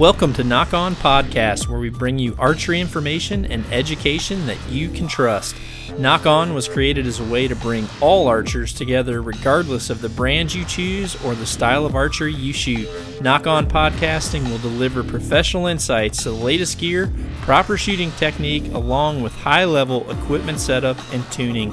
[0.00, 4.88] Welcome to Nock On Podcast, where we bring you archery information and education that you
[4.88, 5.54] can trust.
[5.98, 10.08] Nock On was created as a way to bring all archers together, regardless of the
[10.08, 12.88] brand you choose or the style of archery you shoot.
[13.20, 17.12] Nock On Podcasting will deliver professional insights to the latest gear,
[17.42, 21.72] proper shooting technique, along with high level equipment setup and tuning.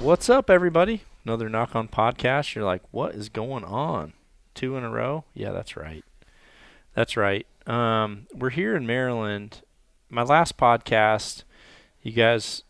[0.00, 1.02] What's up, everybody?
[1.26, 2.54] Another Nock On Podcast.
[2.54, 4.14] You're like, what is going on?
[4.54, 5.24] Two in a row?
[5.34, 6.02] Yeah, that's right.
[6.96, 7.46] That's right.
[7.66, 9.60] Um, we're here in Maryland.
[10.08, 11.44] My last podcast,
[12.02, 12.62] you guys,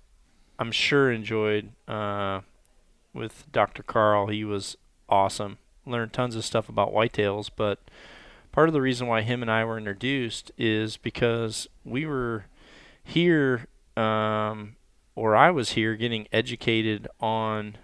[0.58, 2.40] I'm sure enjoyed uh,
[3.14, 3.84] with Dr.
[3.84, 4.26] Carl.
[4.26, 4.76] He was
[5.08, 5.58] awesome.
[5.86, 7.78] Learned tons of stuff about whitetails, but
[8.50, 12.46] part of the reason why him and I were introduced is because we were
[13.04, 14.74] here, um,
[15.14, 17.76] or I was here, getting educated on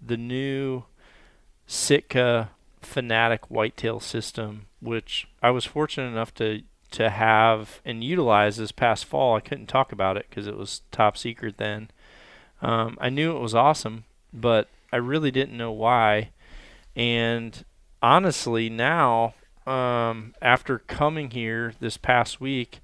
[0.00, 0.84] the new
[1.66, 2.50] Sitka
[2.82, 9.04] Fanatic whitetail system, which I was fortunate enough to to have and utilize this past
[9.04, 9.36] fall.
[9.36, 11.90] I couldn't talk about it because it was top secret then.
[12.62, 16.30] Um, I knew it was awesome, but I really didn't know why.
[16.96, 17.62] And
[18.02, 19.34] honestly, now
[19.66, 22.80] um, after coming here this past week,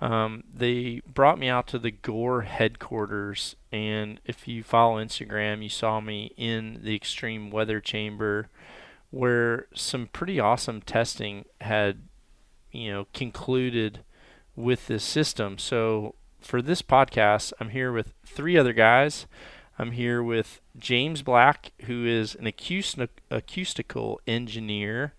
[0.00, 3.56] um, they brought me out to the Gore headquarters.
[3.72, 8.48] And if you follow Instagram, you saw me in the extreme weather chamber
[9.14, 11.98] where some pretty awesome testing had,
[12.72, 14.00] you know, concluded
[14.56, 15.56] with this system.
[15.56, 19.26] So for this podcast, I'm here with three other guys.
[19.78, 25.14] I'm here with James Black, who is an acoustic, acoustical engineer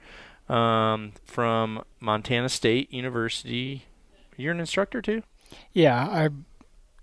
[0.49, 3.85] um, from Montana State University.
[4.35, 5.23] You're an instructor too?
[5.71, 6.29] Yeah, I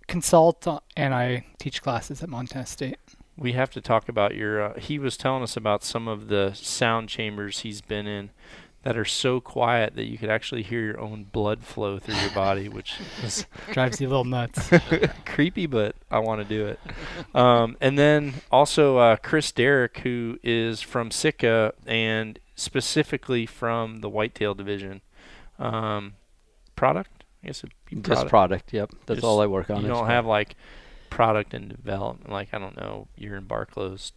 [0.08, 2.98] consult and I teach classes at Montana State
[3.36, 4.62] we have to talk about your.
[4.62, 8.30] Uh, he was telling us about some of the sound chambers he's been in
[8.82, 12.30] that are so quiet that you could actually hear your own blood flow through your
[12.30, 12.96] body, which
[13.72, 14.70] drives you a little nuts.
[15.24, 16.80] Creepy, but I want to do it.
[17.34, 24.08] Um, and then also uh, Chris Derrick, who is from Sitka and specifically from the
[24.08, 25.00] whitetail division.
[25.60, 26.14] Um,
[26.74, 27.62] product, I guess.
[27.62, 28.30] Just product.
[28.30, 28.72] product.
[28.72, 29.82] Yep, that's Just, all I work on.
[29.82, 30.56] You don't have like
[31.12, 32.30] product and development.
[32.30, 34.12] Like I don't know, you're in Barclow's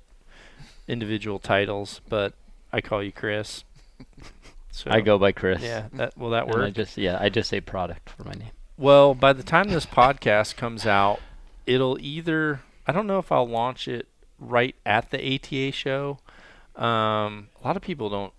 [0.88, 2.34] individual titles, but
[2.72, 3.64] I call you Chris.
[4.72, 5.62] So I go by Chris.
[5.62, 6.58] Yeah, that will that work?
[6.58, 8.52] I just yeah, I just say product for my name.
[8.78, 11.22] Well, by the time this podcast comes out,
[11.66, 16.20] it'll either I don't know if I'll launch it right at the ATA show.
[16.76, 18.34] Um, a lot of people don't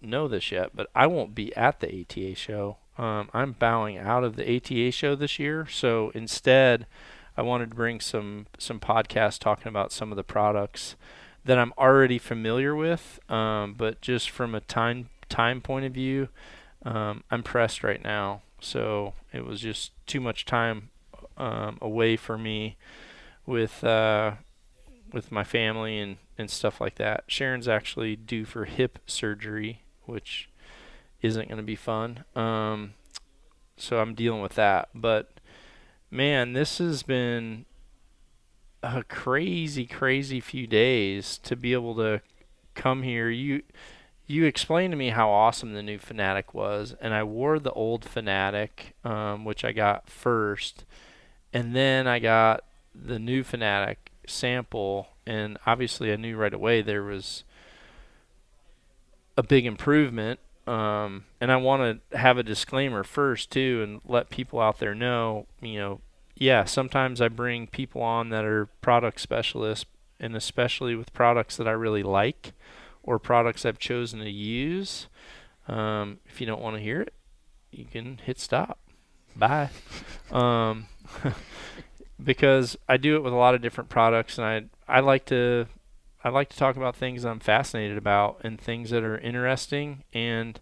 [0.00, 2.76] know this yet, but I won't be at the ATA show.
[2.96, 6.86] Um, I'm bowing out of the ATA show this year, so instead
[7.36, 10.96] I wanted to bring some some podcasts talking about some of the products
[11.44, 16.28] that I'm already familiar with, um, but just from a time time point of view,
[16.84, 18.42] um, I'm pressed right now.
[18.60, 20.90] So it was just too much time
[21.36, 22.76] um, away for me
[23.46, 24.32] with uh,
[25.12, 27.24] with my family and, and stuff like that.
[27.26, 30.48] Sharon's actually due for hip surgery, which
[31.22, 32.24] isn't going to be fun.
[32.36, 32.94] Um,
[33.76, 34.88] so I'm dealing with that.
[34.94, 35.39] But
[36.10, 37.64] man, this has been
[38.82, 42.20] a crazy, crazy few days to be able to
[42.74, 43.28] come here.
[43.30, 43.62] You
[44.26, 48.04] you explained to me how awesome the new Fanatic was, and I wore the old
[48.04, 50.84] Fanatic, um, which I got first,
[51.52, 57.02] and then I got the new Fanatic sample, and obviously I knew right away there
[57.02, 57.42] was
[59.36, 60.38] a big improvement
[60.70, 64.94] um, and I want to have a disclaimer first too, and let people out there
[64.94, 66.00] know, you know,
[66.36, 69.86] yeah, sometimes I bring people on that are product specialists,
[70.20, 72.52] and especially with products that I really like
[73.02, 75.08] or products I've chosen to use.
[75.66, 77.14] Um, if you don't want to hear it,
[77.72, 78.78] you can hit stop.
[79.34, 79.70] Bye.
[80.30, 80.86] um,
[82.22, 85.66] because I do it with a lot of different products, and I I like to
[86.22, 90.60] I like to talk about things I'm fascinated about and things that are interesting and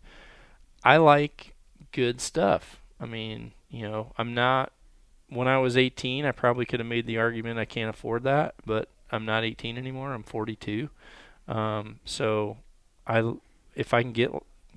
[0.84, 1.54] I like
[1.92, 2.80] good stuff.
[3.00, 4.72] I mean, you know, I'm not
[5.28, 8.54] when I was 18, I probably could have made the argument I can't afford that,
[8.64, 10.12] but I'm not 18 anymore.
[10.12, 10.88] I'm 42.
[11.46, 12.58] Um, so
[13.06, 13.34] I
[13.74, 14.30] if I can get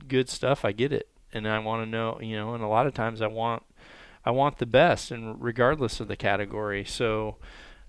[0.08, 1.08] good stuff, I get it.
[1.34, 3.64] And I want to know, you know, and a lot of times I want
[4.26, 6.86] I want the best and regardless of the category.
[6.86, 7.38] So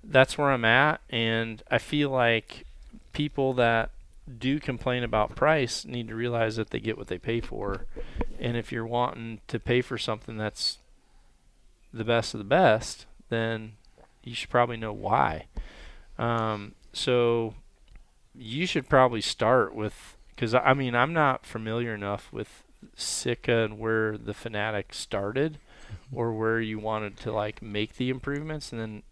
[0.05, 2.65] that's where I'm at and I feel like
[3.13, 3.91] people that
[4.39, 7.87] do complain about price need to realize that they get what they pay for.
[8.39, 10.79] And if you're wanting to pay for something that's
[11.93, 13.73] the best of the best, then
[14.23, 15.47] you should probably know why.
[16.19, 17.55] Um, so
[18.35, 22.63] you should probably start with because I mean I'm not familiar enough with
[22.97, 25.59] Sitka and where the Fanatic started,
[25.93, 26.17] Mm-hmm.
[26.17, 29.03] or where you wanted to like make the improvements, and then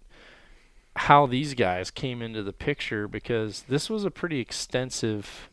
[0.96, 5.48] how these guys came into the picture because this was a pretty extensive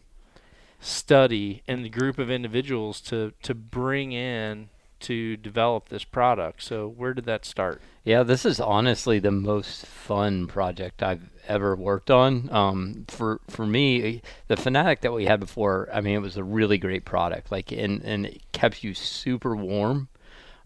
[0.80, 4.70] study and the group of individuals to to bring in
[5.00, 6.64] to develop this product.
[6.64, 7.82] So where did that start?
[8.04, 12.50] Yeah, this is honestly the most fun project I've ever worked on.
[12.52, 16.44] Um, for for me, the Fanatic that we had before, I mean, it was a
[16.44, 17.52] really great product.
[17.52, 20.10] Like, and and it kept you super warm,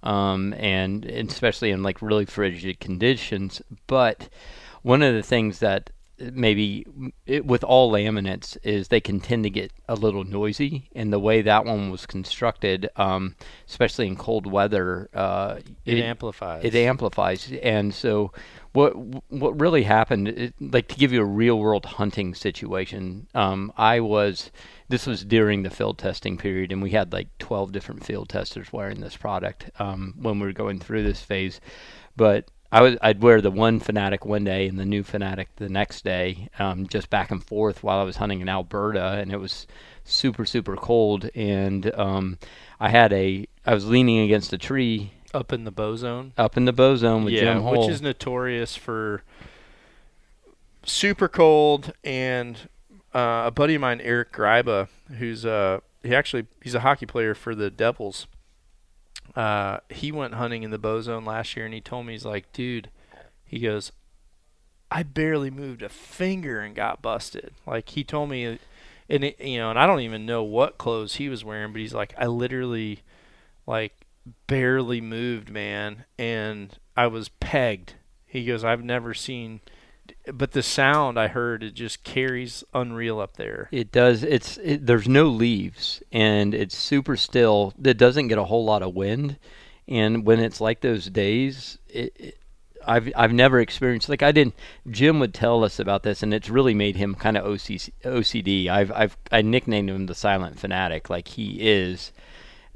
[0.04, 3.62] um, and, especially in like really frigid conditions.
[3.88, 4.30] But
[4.82, 5.90] one of the things that
[6.34, 6.86] maybe
[7.26, 10.90] it, with all laminates is they can tend to get a little noisy.
[10.96, 13.36] And the way that one was constructed um,
[13.68, 16.64] especially in cold weather uh, It, amplifies.
[16.64, 17.52] it amplifies.
[17.64, 18.32] And so
[18.74, 18.96] what
[19.30, 24.00] what really happened it, like to give you a real world hunting situation um, i
[24.00, 24.50] was
[24.92, 28.72] this was during the field testing period and we had like 12 different field testers
[28.72, 31.60] wearing this product um, when we were going through this phase.
[32.16, 35.70] But I would I'd wear the one Fanatic one day and the new Fanatic the
[35.70, 39.38] next day, um, just back and forth while I was hunting in Alberta, and it
[39.38, 39.68] was
[40.04, 41.30] super super cold.
[41.36, 42.38] And um,
[42.80, 46.34] I had a I was leaning against a tree up in the bow zone.
[46.38, 47.82] up in the bow zone with yeah, Jim Hole.
[47.82, 49.24] which is notorious for
[50.84, 51.94] super cold.
[52.04, 52.70] And
[53.14, 57.34] uh, a buddy of mine, Eric Gryba, who's uh he actually he's a hockey player
[57.34, 58.28] for the Devils.
[59.36, 62.26] Uh, he went hunting in the bow zone last year, and he told me he's
[62.26, 62.90] like, dude,
[63.46, 63.92] he goes,
[64.90, 67.54] I barely moved a finger and got busted.
[67.66, 68.60] Like he told me,
[69.10, 71.80] and it, you know, and I don't even know what clothes he was wearing, but
[71.80, 73.04] he's like, I literally,
[73.66, 73.94] like,
[74.48, 77.96] barely moved, man, and I was pegged.
[78.26, 79.62] He goes, I've never seen,
[80.34, 83.68] but the sound I heard it just carries unreal up there.
[83.72, 84.24] It does.
[84.24, 87.74] It's it, there's no leaves and it's super still.
[87.84, 89.38] It doesn't get a whole lot of wind,
[89.88, 92.38] and when it's like those days, it, it,
[92.86, 94.56] I've I've never experienced like I didn't.
[94.90, 98.68] Jim would tell us about this, and it's really made him kind of OCD.
[98.68, 101.10] I've I've I nicknamed him the silent fanatic.
[101.10, 102.12] Like he is,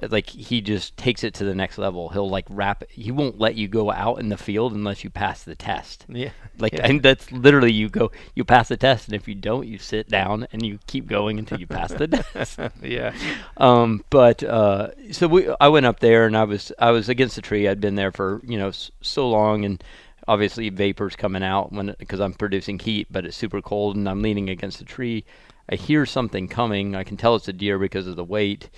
[0.02, 2.10] like he just takes it to the next level.
[2.10, 2.84] He'll like wrap.
[2.90, 6.06] He won't let you go out in the field unless you pass the test.
[6.10, 6.82] Yeah, Like yeah.
[6.84, 10.10] and that's literally you go you pass the test and if you don't you sit
[10.10, 12.60] down and you keep going until you pass the test.
[12.82, 13.14] yeah,
[13.58, 17.36] Um, but uh, so we I went up there and I was I was against
[17.36, 17.68] the tree.
[17.68, 19.84] I'd been there for you know s- so long and
[20.28, 24.22] obviously vapors coming out when because I'm producing heat, but it's super cold and I'm
[24.22, 25.24] leaning against the tree.
[25.70, 26.96] I hear something coming.
[26.96, 28.70] I can tell it's a deer because of the weight,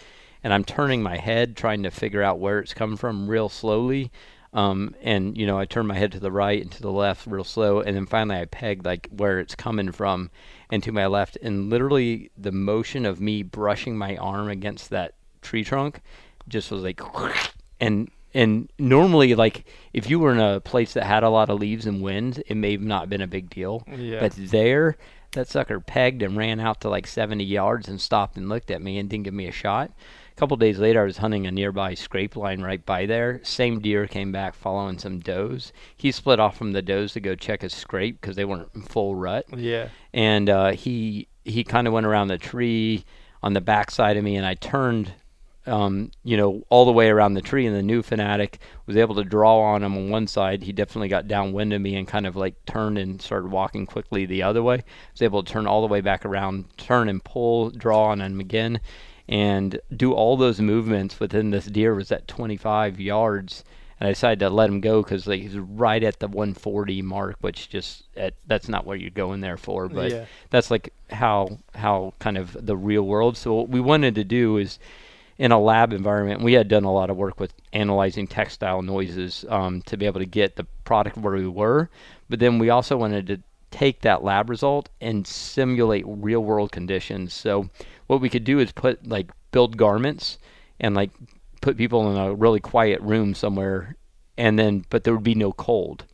[0.43, 4.11] and I'm turning my head trying to figure out where it's coming from real slowly.
[4.53, 7.27] Um, and you know, I turn my head to the right and to the left
[7.27, 10.31] real slow, and then finally I pegged like where it's coming from,
[10.71, 15.13] and to my left, and literally the motion of me brushing my arm against that
[15.41, 16.01] tree trunk,
[16.47, 17.01] just was like,
[17.79, 21.59] and and normally like if you were in a place that had a lot of
[21.59, 24.19] leaves and wind, it may have not been a big deal, yeah.
[24.19, 24.95] but there,
[25.33, 28.81] that sucker pegged and ran out to like 70 yards and stopped and looked at
[28.81, 29.91] me and didn't give me a shot.
[30.37, 33.39] Couple days later, I was hunting a nearby scrape line right by there.
[33.43, 35.73] Same deer came back following some does.
[35.97, 38.83] He split off from the does to go check his scrape because they weren't in
[38.83, 43.03] full rut, yeah, and uh, he he kind of went around the tree
[43.41, 45.11] on the back side of me, and I turned.
[45.65, 49.15] Um, you know, all the way around the tree, and the new fanatic was able
[49.15, 50.63] to draw on him on one side.
[50.63, 54.25] He definitely got downwind of me and kind of like turned and started walking quickly
[54.25, 54.75] the other way.
[54.75, 58.21] I Was able to turn all the way back around, turn and pull, draw on
[58.21, 58.79] him again,
[59.29, 63.63] and do all those movements within this deer was at 25 yards.
[63.99, 67.37] And I decided to let him go because like, he's right at the 140 mark,
[67.41, 69.89] which just at, that's not what you're going there for.
[69.89, 73.37] But yeah, that's like how how kind of the real world.
[73.37, 74.77] So what we wanted to do is
[75.37, 79.45] in a lab environment, we had done a lot of work with analyzing textile noises
[79.49, 81.89] um, to be able to get the product where we were.
[82.29, 87.33] But then we also wanted to take that lab result and simulate real world conditions.
[87.33, 87.69] So
[88.07, 90.37] what we could do is put like build garments
[90.79, 91.11] and like
[91.61, 93.95] put people in a really quiet room somewhere
[94.37, 96.05] and then but there would be no cold.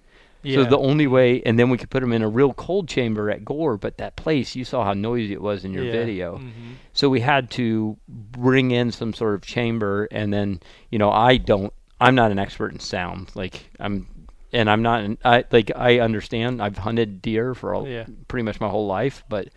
[0.44, 0.56] yeah.
[0.56, 3.30] So the only way, and then we could put them in a real cold chamber
[3.30, 5.92] at Gore, but that place, you saw how noisy it was in your yeah.
[5.92, 6.38] video.
[6.38, 6.52] Mhm.
[6.94, 10.60] So we had to bring in some sort of chamber, and then
[10.90, 14.08] you know I don't, I'm not an expert in sound, like I'm,
[14.54, 16.62] and I'm not, an, I like I understand.
[16.62, 18.06] I've hunted deer for all, Yeah.
[18.28, 19.48] pretty much my whole life, but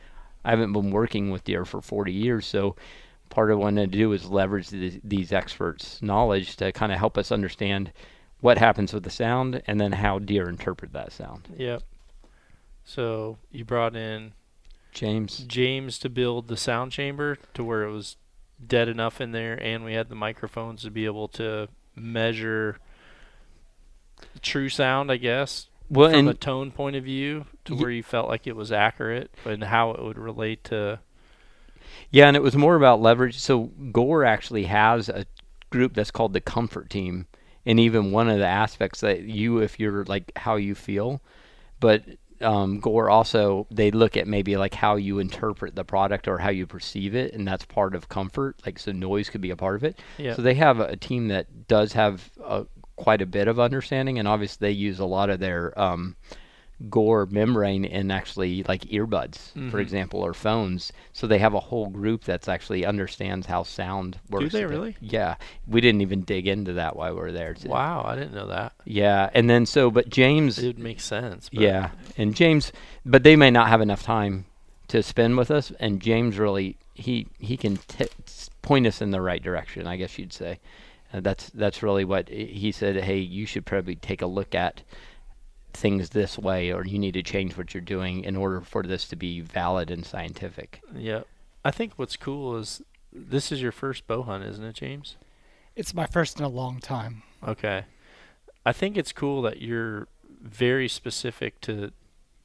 [0.46, 2.46] I haven't been working with deer for 40 years.
[2.46, 2.76] So
[3.30, 6.92] part of what I wanted to do is leverage these, these experts' knowledge to kind
[6.92, 7.92] of help us understand
[8.40, 11.48] what happens with the sound and then how deer interpret that sound.
[11.58, 11.82] Yep.
[12.84, 14.34] So you brought in
[14.92, 15.38] James.
[15.48, 18.16] James to build the sound chamber to where it was
[18.64, 22.78] dead enough in there, and we had the microphones to be able to measure
[24.42, 28.02] true sound, I guess, Well, from a tone point of view, to Ye- where you
[28.02, 31.00] felt like it was accurate, and how it would relate to.
[32.10, 33.38] Yeah, and it was more about leverage.
[33.38, 35.26] So Gore actually has a
[35.70, 37.26] group that's called the Comfort Team,
[37.64, 41.22] and even one of the aspects that you, if you're like how you feel,
[41.80, 42.02] but
[42.40, 46.50] um, Gore also they look at maybe like how you interpret the product or how
[46.50, 48.60] you perceive it, and that's part of comfort.
[48.64, 49.98] Like so, noise could be a part of it.
[50.18, 50.34] Yeah.
[50.34, 52.64] So they have a team that does have uh,
[52.96, 56.16] quite a bit of understanding, and obviously they use a lot of their um,
[56.90, 59.80] Gore membrane in actually like earbuds, for Mhm.
[59.80, 60.92] example, or phones.
[61.14, 64.44] So they have a whole group that's actually understands how sound works.
[64.44, 64.94] Do they really?
[65.00, 65.36] Yeah,
[65.66, 67.56] we didn't even dig into that while we were there.
[67.64, 68.72] Wow, I didn't know that.
[68.84, 71.48] Yeah, and then so, but James, It would make sense.
[71.48, 72.72] But yeah, and James,
[73.06, 74.44] but they may not have enough time
[74.88, 78.04] to spend with us, and James really he he can t-
[78.60, 79.86] point us in the right direction.
[79.86, 80.58] I guess you'd say.
[81.20, 82.96] That's that's really what he he said.
[82.96, 84.82] Hey, you should probably take a look at
[85.72, 89.06] things this way, or you need to change what you're doing in order for this
[89.08, 90.80] to be valid and scientific.
[90.94, 91.22] Yeah.
[91.64, 92.80] I think what's cool is
[93.12, 95.16] this is your first bow hunt, isn't it, James?
[95.74, 97.22] It's my first in a long time.
[97.46, 97.84] Okay.
[98.64, 100.08] I think it's cool that you're
[100.40, 101.92] very specific to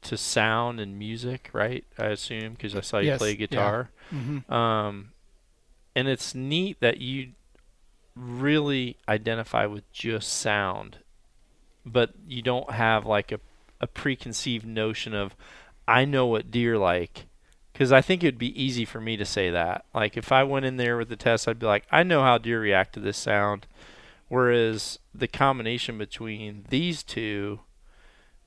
[0.04, 1.86] to sound and music, right?
[1.98, 3.36] I assume because I saw you Yes, play yeah.
[3.36, 3.90] guitar.
[4.10, 5.12] hmm Um,
[5.96, 7.30] and it's neat that you
[8.22, 11.00] really identify with just sound,
[11.86, 13.40] but you don't have like a,
[13.80, 15.36] a preconceived notion of,
[15.88, 17.26] I know what deer like.
[17.74, 19.86] Because I think it'd be easy for me to say that.
[19.94, 22.38] Like if I went in there with the test, I'd be like, I know how
[22.38, 23.66] deer react to this sound.
[24.28, 27.62] Whereas the combination between these two,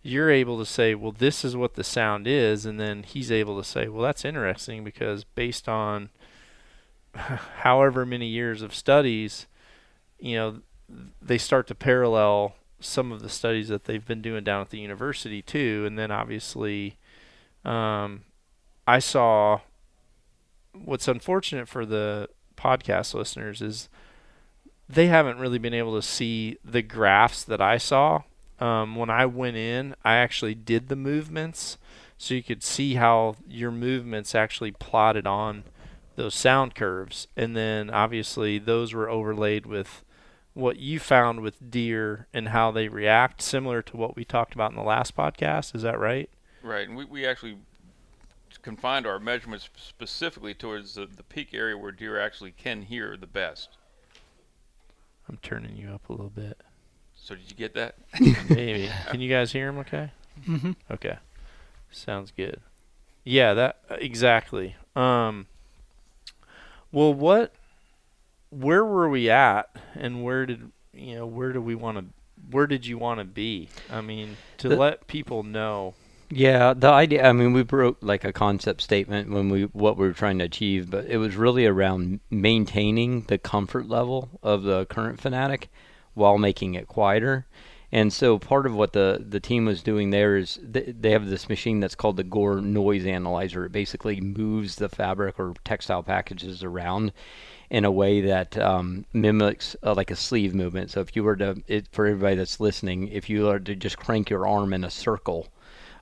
[0.03, 3.59] you're able to say, well, this is what the sound is, and then he's able
[3.59, 6.11] to say, well, that's interesting because based on
[7.15, 9.47] however many years of studies,
[10.25, 10.57] you know,
[11.21, 14.79] they start to parallel some of the studies that they've been doing down at the
[14.79, 16.97] university too, and then obviously,
[17.65, 18.23] um,
[18.87, 19.61] I saw
[20.73, 23.89] what's unfortunate for the podcast listeners is
[24.89, 28.23] they haven't really been able to see the graphs that I saw.
[28.61, 31.77] Um, when I went in, I actually did the movements
[32.17, 35.65] so you could see how your movements actually plotted on
[36.17, 37.29] those sound curves.
[37.37, 40.03] And then obviously those were overlaid with
[40.55, 44.71] what you found with deer and how they react, similar to what we talked about
[44.71, 45.75] in the last podcast.
[45.75, 46.31] Is that right?
[46.63, 47.57] Right, and we, we actually
[48.63, 53.27] confined our measurements specifically towards the, the peak area where deer actually can hear the
[53.27, 53.77] best.
[55.29, 56.59] I'm turning you up a little bit.
[57.17, 57.97] So did you get that?
[58.49, 58.91] Maybe.
[59.11, 60.11] Can you guys hear him okay?
[60.45, 61.19] hmm Okay.
[61.91, 62.61] Sounds good.
[63.25, 64.77] Yeah, that exactly.
[64.95, 65.47] Um
[66.93, 67.55] well what
[68.55, 72.05] where were we at and where did you know, where do we want to
[72.51, 73.69] where did you want to be?
[73.91, 75.95] I mean, to The- let people know.
[76.31, 77.29] Yeah, the idea.
[77.29, 80.45] I mean, we wrote like a concept statement when we what we were trying to
[80.45, 85.69] achieve, but it was really around maintaining the comfort level of the current fanatic
[86.15, 87.47] while making it quieter.
[87.93, 91.29] And so part of what the the team was doing there is th- they have
[91.29, 93.67] this machine that's called the Gore Noise Analyzer.
[93.67, 97.13] It basically moves the fabric or textile packages around
[97.71, 100.91] in a way that um, mimics uh, like a sleeve movement.
[100.91, 103.99] So if you were to, it, for everybody that's listening, if you were to just
[103.99, 105.49] crank your arm in a circle,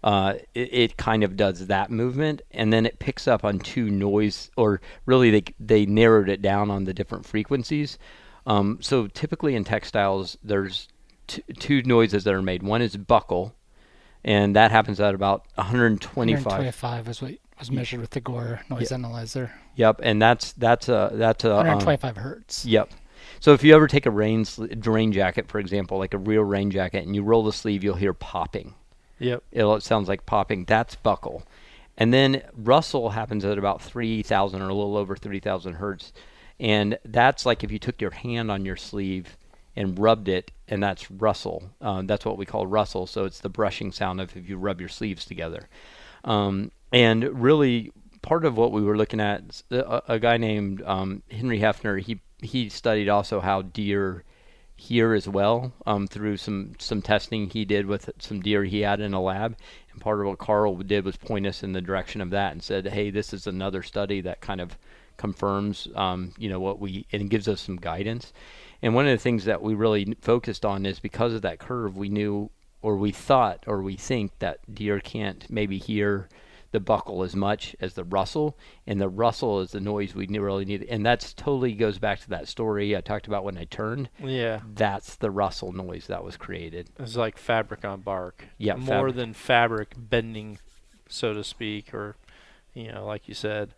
[0.04, 3.88] uh, it, it kind of does that movement, and then it picks up on two
[3.88, 7.98] noise, or really they they narrowed it down on the different frequencies.
[8.44, 10.88] Um, so typically in textiles, there's
[11.28, 12.64] t- two noises that are made.
[12.64, 13.54] One is buckle,
[14.24, 16.44] and that happens at about 125.
[16.44, 19.52] 125 is what was measured with the Gore noise analyzer.
[19.76, 22.64] Yep, and that's that's a that's a um, 125 hertz.
[22.64, 22.90] Yep.
[23.40, 26.42] So if you ever take a rain sl- rain jacket, for example, like a real
[26.42, 28.74] rain jacket, and you roll the sleeve, you'll hear popping.
[29.18, 29.42] Yep.
[29.52, 30.64] It'll, it sounds like popping.
[30.64, 31.44] That's buckle.
[31.96, 36.12] And then rustle happens at about 3,000 or a little over 3,000 hertz.
[36.58, 39.36] And that's like if you took your hand on your sleeve
[39.76, 41.70] and rubbed it, and that's rustle.
[41.80, 43.06] Um, that's what we call rustle.
[43.06, 45.68] So it's the brushing sound of if you rub your sleeves together.
[46.24, 51.58] Um, and really, part of what we were looking at, a guy named um, Henry
[51.58, 54.24] Heffner, he, he studied also how deer
[54.82, 59.00] hear as well um, through some some testing he did with some deer he had
[59.00, 59.56] in a lab.
[59.92, 62.62] And part of what Carl did was point us in the direction of that and
[62.62, 64.76] said, "Hey, this is another study that kind of
[65.16, 68.32] confirms, um, you know, what we and gives us some guidance."
[68.82, 71.96] And one of the things that we really focused on is because of that curve,
[71.96, 72.50] we knew
[72.80, 76.28] or we thought or we think that deer can't maybe hear
[76.72, 80.64] the buckle as much as the rustle, and the rustle is the noise we really
[80.64, 80.82] need.
[80.84, 84.08] And that's totally goes back to that story I talked about when I turned.
[84.22, 84.60] Yeah.
[84.74, 86.90] That's the rustle noise that was created.
[86.98, 88.46] It's like fabric on bark.
[88.58, 89.16] Yeah, More fabric.
[89.16, 90.58] than fabric bending,
[91.08, 92.16] so to speak, or,
[92.74, 93.74] you know, like you said.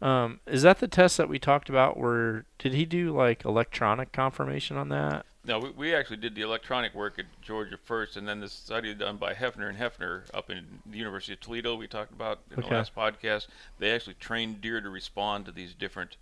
[0.00, 1.96] Um, is that the test that we talked about?
[1.98, 5.26] Where did he do like electronic confirmation on that?
[5.46, 8.92] No, we, we actually did the electronic work at Georgia first, and then this study
[8.94, 11.76] done by Heffner and Heffner up in the University of Toledo.
[11.76, 12.68] We talked about in Okay.
[12.68, 13.46] the last podcast.
[13.78, 16.16] They actually trained deer to respond to these different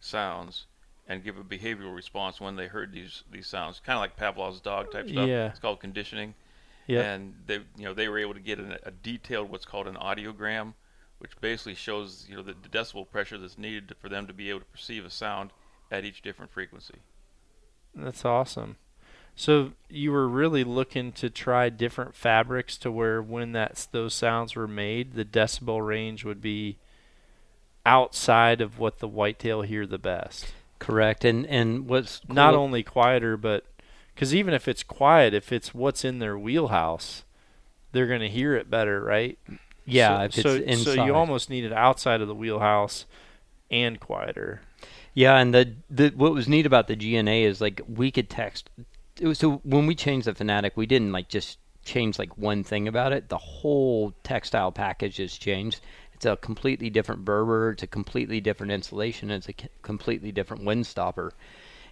[0.00, 0.66] sounds
[1.06, 4.60] and give a behavioral response when they heard these these sounds, kind of like Pavlov's
[4.60, 5.28] dog type stuff.
[5.28, 5.48] Yeah.
[5.48, 6.34] It's called conditioning.
[6.86, 7.00] Yeah.
[7.02, 9.94] And they, you know, they were able to get an, a detailed what's called an
[9.96, 10.74] audiogram,
[11.18, 14.50] which basically shows, you know, the, the decibel pressure that's needed for them to be
[14.50, 15.50] able to perceive a sound
[15.90, 16.96] at each different frequency.
[17.94, 18.76] That's awesome.
[19.36, 24.54] So you were really looking to try different fabrics to where when that those sounds
[24.54, 26.76] were made, the decibel range would be
[27.84, 30.52] outside of what the whitetail hear the best.
[30.78, 31.24] Correct.
[31.24, 33.64] And and what's Not only quieter, but
[34.14, 37.24] because even if it's quiet, if it's what's in their wheelhouse,
[37.92, 39.38] they're going to hear it better, right?
[39.84, 43.06] yeah, So, if it's so, so you almost need it outside of the wheelhouse
[43.70, 44.60] and quieter.
[45.14, 48.68] Yeah, and the the what was neat about the GNA is like we could text.
[49.20, 52.64] It was, so when we changed the Fanatic, we didn't like just change like one
[52.64, 53.28] thing about it.
[53.28, 55.80] The whole textile package has changed.
[56.14, 57.70] It's a completely different Berber.
[57.70, 59.30] It's a completely different insulation.
[59.30, 61.32] It's a c- completely different wind stopper.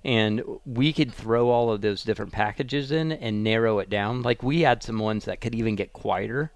[0.05, 4.23] And we could throw all of those different packages in and narrow it down.
[4.23, 6.51] Like we had some ones that could even get quieter,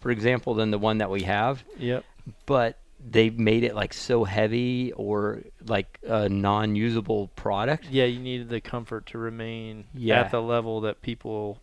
[0.00, 2.04] for example, than the one that we have Yep.
[2.46, 7.86] but they made it like so heavy or like a non-usable product.
[7.90, 10.20] Yeah, you needed the comfort to remain Yeah.
[10.20, 11.58] at the level that people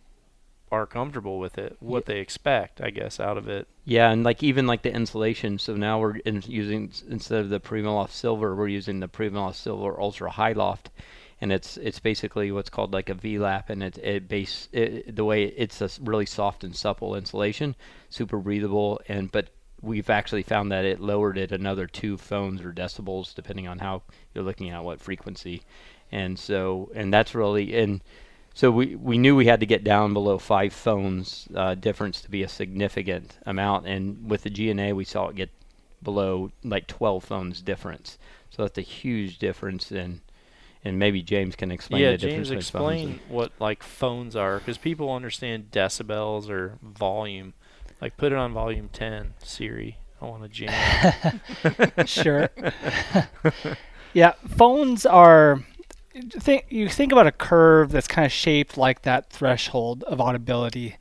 [0.71, 3.67] are comfortable with it, what they expect, I guess, out of it.
[3.85, 5.57] Yeah, and like even like the insulation.
[5.57, 9.99] So now we're in using instead of the Primaloft Silver, we're using the Primaloft Silver
[9.99, 10.91] Ultra High Loft,
[11.41, 15.25] and it's it's basically what's called like a V-lap, and it it base it, the
[15.25, 17.75] way it's a really soft and supple insulation,
[18.09, 19.49] super breathable, and but
[19.81, 24.01] we've actually found that it lowered it another two phones or decibels depending on how
[24.33, 25.63] you're looking at what frequency,
[26.11, 28.01] and so and that's really and
[28.53, 32.29] so we, we knew we had to get down below five phones uh, difference to
[32.29, 35.49] be a significant amount, and with the GNA we saw it get
[36.01, 38.17] below like 12 phones difference.
[38.49, 40.21] So that's a huge difference, and
[40.83, 44.77] and maybe James can explain yeah, the difference James, explain what like phones are, because
[44.77, 47.53] people understand decibels or volume.
[48.01, 49.97] Like, put it on volume ten, Siri.
[50.21, 51.41] I want to jam.
[52.05, 52.49] sure.
[54.13, 55.63] yeah, phones are.
[56.31, 60.97] Think you think about a curve that's kind of shaped like that threshold of audibility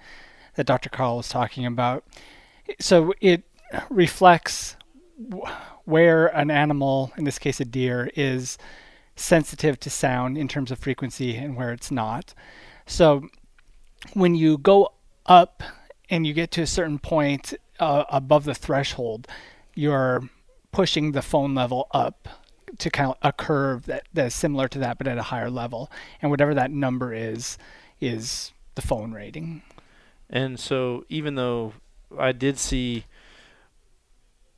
[0.54, 0.90] that Dr.
[0.90, 2.04] Carl was talking about.
[2.78, 3.42] So it
[3.90, 4.76] reflects
[5.84, 8.58] where an animal, in this case a deer, is
[9.16, 12.34] sensitive to sound in terms of frequency and where it's not.
[12.86, 13.28] So
[14.12, 14.92] when you go
[15.26, 15.62] up
[16.10, 19.26] and you get to a certain point uh, above the threshold,
[19.74, 20.28] you're
[20.72, 22.28] pushing the phone level up
[22.78, 25.50] to kind of a curve that, that is similar to that but at a higher
[25.50, 25.90] level.
[26.20, 27.58] And whatever that number is,
[28.00, 29.62] is the phone rating.
[30.30, 31.72] and so, even though
[32.18, 33.04] I did see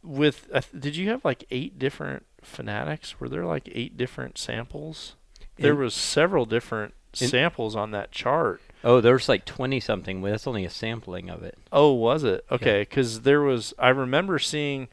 [0.03, 3.21] with, uh, did you have like eight different fanatics?
[3.21, 5.15] Were there like eight different samples?
[5.57, 8.63] There was several different samples on that chart.
[8.83, 10.23] Oh, there's like 20 something.
[10.23, 11.59] That's only a sampling of it.
[11.71, 12.45] Oh, was it?
[12.51, 13.75] Okay, because there was.
[13.79, 14.89] I remember seeing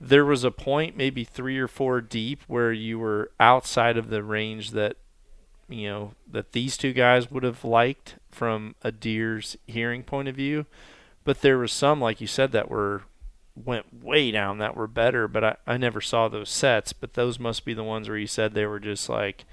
[0.00, 4.22] there was a point, maybe three or four deep, where you were outside of the
[4.22, 4.96] range that
[5.68, 10.36] you know that these two guys would have liked from a deer's hearing point of
[10.36, 10.66] view.
[11.24, 13.02] But there was some, like you said, that were
[13.54, 15.28] went way down that were better.
[15.28, 16.92] But I, I never saw those sets.
[16.92, 19.44] But those must be the ones where you said they were just like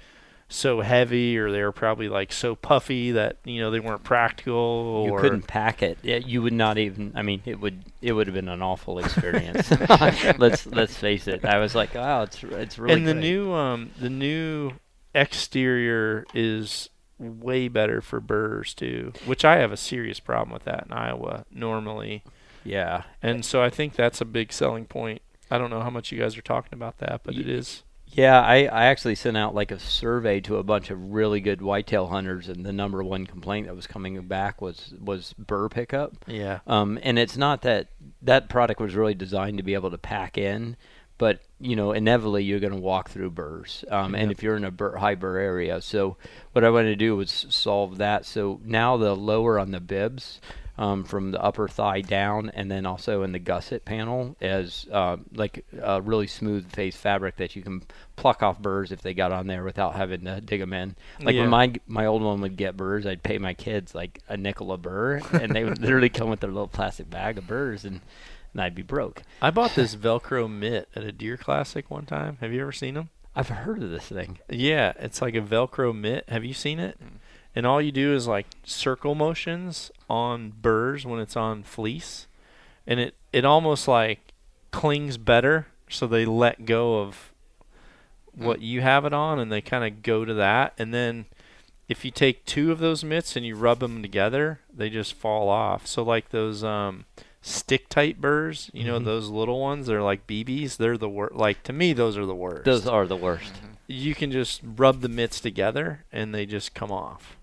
[0.48, 5.04] so heavy, or they were probably like so puffy that you know they weren't practical.
[5.06, 5.98] You couldn't pack it.
[6.02, 7.12] Yeah, you would not even.
[7.14, 9.70] I mean, it would it would have been an awful experience.
[10.38, 11.44] let's let's face it.
[11.44, 12.94] I was like, wow, it's it's really.
[12.94, 13.22] and the great.
[13.22, 14.72] new um the new
[15.14, 20.84] exterior is way better for burrs too, which I have a serious problem with that
[20.86, 22.22] in Iowa normally.
[22.64, 25.22] yeah, And so I think that's a big selling point.
[25.50, 27.84] I don't know how much you guys are talking about that, but it is.
[28.16, 31.60] Yeah, I, I actually sent out like a survey to a bunch of really good
[31.60, 36.24] whitetail hunters, and the number one complaint that was coming back was was burr pickup.
[36.26, 36.60] Yeah.
[36.66, 37.88] Um, and it's not that
[38.22, 40.76] that product was really designed to be able to pack in,
[41.18, 43.84] but you know, inevitably you're going to walk through burrs.
[43.90, 46.16] Um, and if you're in a burr, high burr area, so
[46.52, 48.24] what I wanted to do was solve that.
[48.24, 50.40] So now the lower on the bibs
[50.78, 55.16] um, from the upper thigh down, and then also in the gusset panel as uh,
[55.34, 57.82] like a really smooth face fabric that you can
[58.16, 60.96] pluck off burrs if they got on there without having to dig them in.
[61.20, 61.42] Like Yeah.
[61.42, 64.72] when my my old one would get burrs, I'd pay my kids like a nickel
[64.72, 68.00] a burr, and they would literally come with their little plastic bag of burrs, and,
[68.52, 69.22] and I'd be broke.
[69.40, 72.36] I bought this Velcro mitt at a deer classic one time.
[72.40, 73.10] Have you ever seen them?
[73.34, 74.38] I've heard of this thing.
[74.48, 76.26] Yeah, it's like a Velcro mitt.
[76.28, 76.98] Have you seen it?
[77.56, 82.26] And all you do is like circle motions on burrs when it's on fleece,
[82.86, 84.20] and it it almost like
[84.70, 87.32] clings better, so they let go of
[88.34, 90.74] what you have it on, and they kind of go to that.
[90.78, 91.24] And then
[91.88, 95.48] if you take two of those mitts and you rub them together, they just fall
[95.48, 95.86] off.
[95.86, 97.06] So like those um
[97.40, 99.04] stick tight burrs, you know Mhm.
[99.04, 100.76] those little ones, they're like BBs.
[100.76, 101.34] They're the worst.
[101.36, 103.52] Like to me, those are the worst Those are the worst.
[103.86, 107.36] you can just rub the mitts together and they just come off.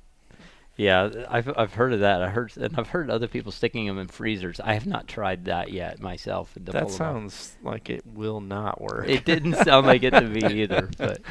[0.75, 2.23] Yeah, I've I've heard of that.
[2.23, 4.59] I heard and I've heard other people sticking them in freezers.
[4.59, 6.51] I have not tried that yet myself.
[6.59, 9.07] That sounds like it will not work.
[9.07, 11.21] It didn't sound like it to me either, but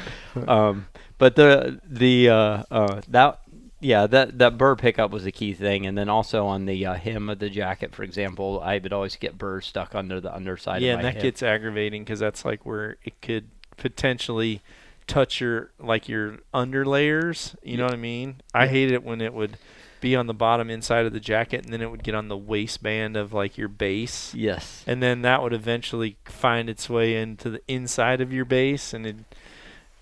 [0.47, 3.41] um, but the the uh, uh, that
[3.81, 6.93] yeah that that burr pickup was a key thing, and then also on the uh,
[6.93, 10.81] hem of the jacket, for example, I would always get burrs stuck under the underside.
[10.81, 11.23] yeah, and that hip.
[11.23, 14.61] gets aggravating because that's like where it could potentially
[15.07, 17.55] touch your like your underlayers.
[17.63, 18.41] You know what I mean?
[18.53, 18.69] I Yeah.
[18.69, 19.57] hate it when it would
[20.01, 22.35] be on the bottom inside of the jacket and then it would get on the
[22.37, 24.33] waistband of like your base.
[24.35, 24.83] yes.
[24.85, 29.05] and then that would eventually find its way into the inside of your base and
[29.07, 29.15] it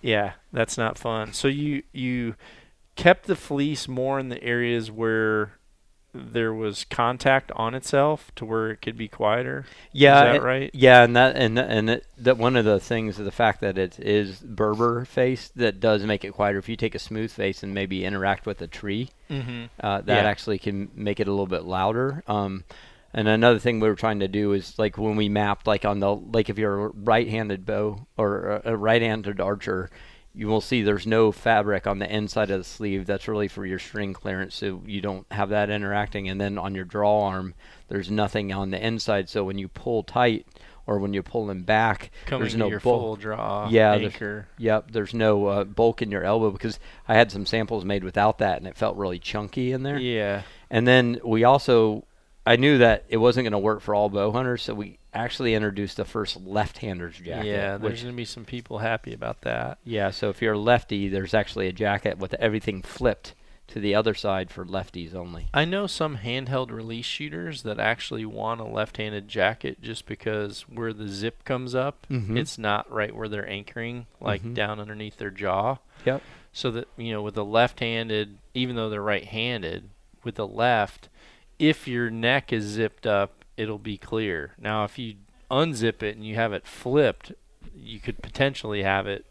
[0.02, 2.34] yeah that's not fun so you you
[2.96, 5.52] kept the fleece more in the areas where
[6.14, 10.42] there was contact on itself to where it could be quieter Yeah, is that it-
[10.42, 13.62] right Yeah, and that and and it, that one of the things is the fact
[13.62, 16.58] that it is Berber face that does make it quieter.
[16.60, 19.66] If you take a smooth face and maybe interact with a tree, mm-hmm.
[19.80, 20.30] uh, that Yeah.
[20.30, 22.24] actually can make it a little bit louder.
[22.28, 22.66] Um,
[23.14, 26.00] and another thing we were trying to do is like when we mapped, like on
[26.00, 29.90] the like if you're a right-handed bow or a, a right-handed archer,
[30.34, 33.06] you will see there's no fabric on the inside of the sleeve.
[33.06, 36.30] That's really for your string clearance, so you don't have that interacting.
[36.30, 37.54] And then on your draw arm,
[37.90, 40.48] there's nothing on the inside, so when you pull tight
[40.88, 43.02] or when you're pulling back, coming there's no your bulk.
[43.02, 44.14] full draw Yeah, there's-
[44.58, 48.40] Yep, there's no uh, bulk in your elbow because I had some samples made without
[48.40, 50.00] that, and it felt really chunky in there.
[50.00, 50.42] yeah
[50.72, 52.06] And then we also,
[52.48, 55.54] I knew that it wasn't going to work for all bow hunters, so we actually
[55.54, 57.46] introduced the first left-hander's jacket.
[57.46, 60.60] yeah there's which, gonna be some people happy about that yeah, so if you're a
[60.60, 63.34] lefty, there's actually a jacket with everything flipped
[63.68, 65.48] to the other side for lefties only.
[65.54, 70.92] I know some handheld release shooters that actually want a left-handed jacket just because where
[70.92, 72.38] the zip comes up, Mhm.
[72.38, 74.56] it's not right where they're anchoring, like Mhm.
[74.56, 75.78] down underneath their jaw.
[76.06, 76.22] Yep.
[76.52, 79.90] So that you know, with the left-handed, even though they're right-handed,
[80.24, 81.08] with the left,
[81.58, 84.54] if your neck is zipped up, it'll be clear.
[84.60, 85.16] Now, if you
[85.50, 87.32] unzip it and you have it flipped,
[87.76, 89.26] you could potentially have it.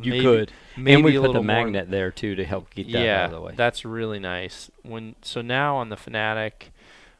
[0.00, 0.52] You maybe- could.
[0.76, 2.98] maybe and we a put the little more- magnet there too to help get that
[3.00, 3.52] yeah, out of the way.
[3.56, 4.70] that's really nice.
[4.82, 6.70] When so now on the Fanatic,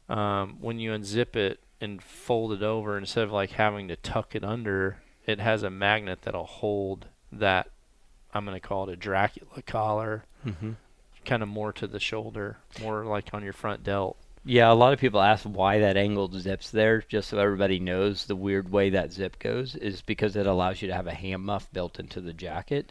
[0.08, 4.34] um, when you unzip it and fold it over, instead of like having to tuck
[4.36, 7.68] it under, it has a magnet that'll hold that.
[8.32, 10.72] I'm gonna call it a Dracula collar, hmm
[11.24, 14.16] kind of more to the shoulder, more like on your front delt.
[14.48, 18.24] Yeah, a lot of people ask why that angled zip's there, just so everybody knows
[18.24, 21.42] the weird way that zip goes is because it allows you to have a hand
[21.42, 22.90] muff built into the jacket.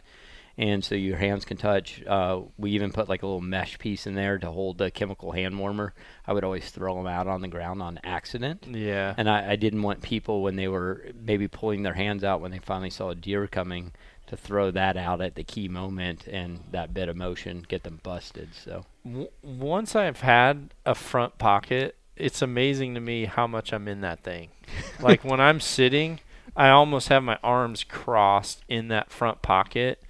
[0.56, 2.00] And so your hands can touch.
[2.06, 5.32] Uh, we even put like a little mesh piece in there to hold the chemical
[5.32, 5.94] hand warmer.
[6.24, 8.64] I would always throw them out on the ground on accident.
[8.70, 12.40] Yeah, And I, I didn't want people, when they were maybe pulling their hands out
[12.40, 13.90] when they finally saw a deer coming,
[14.28, 18.00] to throw that out at the key moment and that bit of motion get them
[18.02, 18.50] busted.
[18.54, 18.84] So.
[19.04, 24.00] w- once I've had a front pocket, it's amazing to me how much I'm in
[24.02, 24.48] that thing.
[25.00, 26.20] like when I'm sitting,
[26.56, 30.02] I almost have my arms crossed in that front pocket,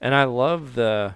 [0.00, 1.14] and I love the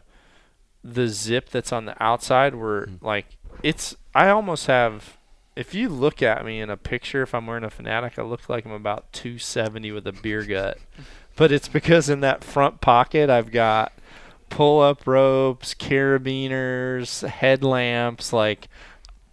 [0.82, 3.02] the zip that's on the outside where Mhm.
[3.02, 3.26] like
[3.62, 5.18] it's I almost have
[5.54, 8.48] if you look at me in a picture if I'm wearing a fanatic I look
[8.48, 10.78] like I'm about 270 with a beer gut
[11.36, 13.92] but it's because in that front pocket I've got
[14.48, 18.68] pull up ropes, carabiners, headlamps, like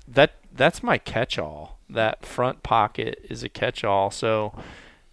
[0.08, 1.80] that that's my catch all.
[1.90, 4.12] That front pocket is a catch all.
[4.12, 4.54] So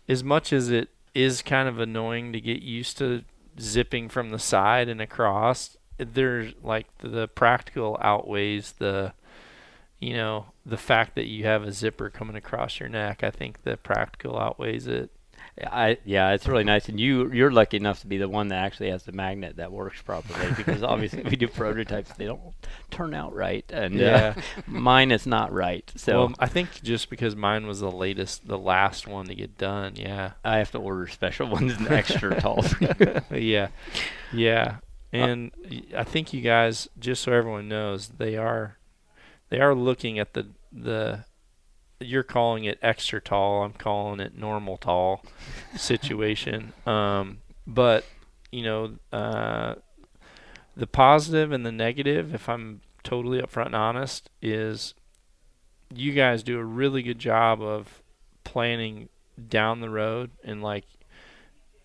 [0.08, 3.24] as much as it is kind of annoying to get used to
[3.60, 9.12] zipping from the side and across, there's like the practical outweighs the
[10.04, 13.24] you know, the fact that you have a zipper coming across your neck.
[13.24, 15.10] I think the practical outweighs it.
[15.62, 18.56] I yeah, it's really nice, and you you're lucky enough to be the one that
[18.64, 22.40] actually has the magnet that works properly because obviously we do prototypes they don't
[22.90, 24.34] turn out right, and Yeah.
[24.36, 25.88] uh, mine is not right.
[25.94, 29.56] So well, I think just because mine was the latest, the last one to get
[29.56, 29.94] done.
[29.94, 30.32] Yeah.
[30.44, 32.64] I have to order special ones and extra tall.
[33.30, 33.68] yeah,
[34.32, 34.78] yeah,
[35.12, 35.52] and
[35.96, 38.78] I think you guys, just so everyone knows, they are,
[39.50, 41.24] they are looking at the the.
[42.00, 43.64] You're calling it extra tall.
[43.64, 45.24] I'm calling it normal tall
[45.76, 46.72] situation.
[46.87, 48.04] Um, but
[48.52, 49.76] you know, uh,
[50.76, 54.94] the positive and the negative, if I'm totally upfront and honest, is
[55.94, 58.02] you guys do a really good job of
[58.44, 59.09] planning
[59.48, 60.85] down the road and like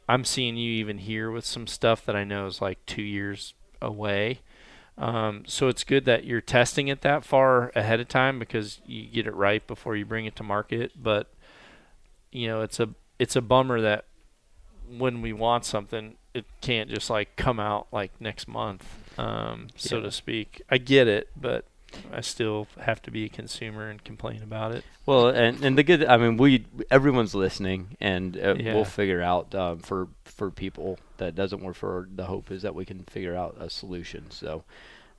[0.07, 3.53] I'm seeing you even here with some stuff that I know is like two years
[3.79, 4.39] away.
[4.99, 9.05] Um, so it's good that you're testing it that far ahead of time because you
[9.05, 10.91] get it right before you bring it to market.
[11.01, 11.31] But
[12.31, 14.05] you know, it's a it's a bummer that
[14.97, 18.85] when we want something, it can't just like come out like next month,
[19.17, 20.03] um, so Yeah.
[20.03, 20.61] to speak.
[20.69, 21.65] I get it, but
[22.13, 24.83] I still have to be a consumer and complain about it.
[25.05, 28.73] Well, and, and the good, I mean, we everyone's listening, and uh, Yeah.
[28.75, 32.07] we'll figure out um, for for people that doesn't work for.
[32.13, 34.31] The hope is that we can figure out a solution.
[34.31, 34.63] So,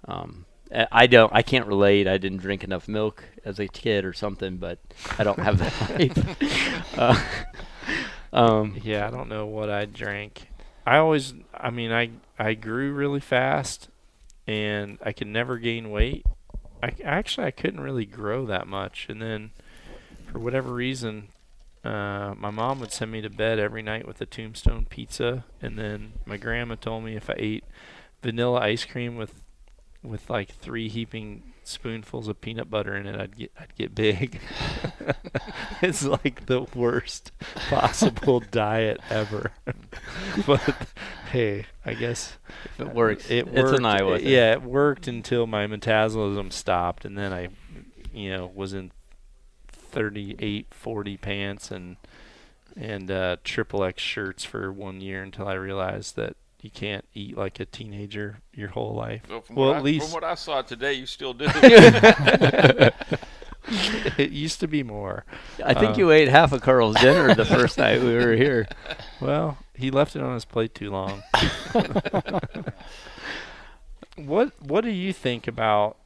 [0.06, 0.46] um,
[0.92, 2.06] I don't, I can't relate.
[2.06, 4.78] I didn't drink enough milk as a kid or something, but
[5.18, 6.84] I don't have that.
[6.96, 7.20] uh,
[8.32, 10.48] um, Yeah, I don't know what I drank.
[10.86, 13.88] I always, I mean, I I grew really fast,
[14.46, 16.24] and I could never gain weight.
[16.82, 19.50] I actually I couldn't really grow that much, and then
[20.30, 21.28] for whatever reason,
[21.84, 25.78] uh, my mom would send me to bed every night with a Tombstone pizza, and
[25.78, 27.64] then my grandma told me if I ate
[28.22, 29.42] vanilla ice cream with
[30.02, 34.40] with like three heaping spoonfuls of peanut butter in it, I'd get I'd get big.
[35.82, 37.32] it's like the worst
[37.68, 39.52] possible diet ever.
[40.46, 40.76] but
[41.30, 42.36] hey, I guess
[42.78, 43.58] if it works, it worked.
[43.58, 44.28] it's an eye with it.
[44.28, 47.48] Yeah, it worked until my metabolism stopped, and then I,
[48.12, 48.92] you know, was in
[49.68, 51.96] 38, 40 pants and
[52.76, 57.36] and uh, triple X shirts for one year until I realized that you can't eat
[57.36, 59.22] like a teenager your whole life.
[59.28, 61.46] Well, from, Well, what at I, least- from what I saw today, you still do.
[64.18, 65.24] it used to be more.
[65.64, 68.66] I think Uh, you ate half of Carl's dinner the first night we were here.
[69.20, 71.22] Well, he left it on his plate too long.
[74.16, 75.96] what What do you think about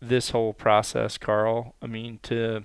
[0.00, 1.74] this whole process, Carl?
[1.82, 2.64] I mean, to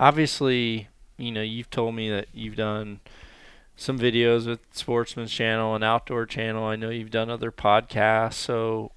[0.00, 3.00] obviously, you know, you've told me that you've done
[3.76, 6.64] some videos with Sportsman's Channel and Outdoor Channel.
[6.64, 8.34] I know you've done other podcasts.
[8.34, 8.92] So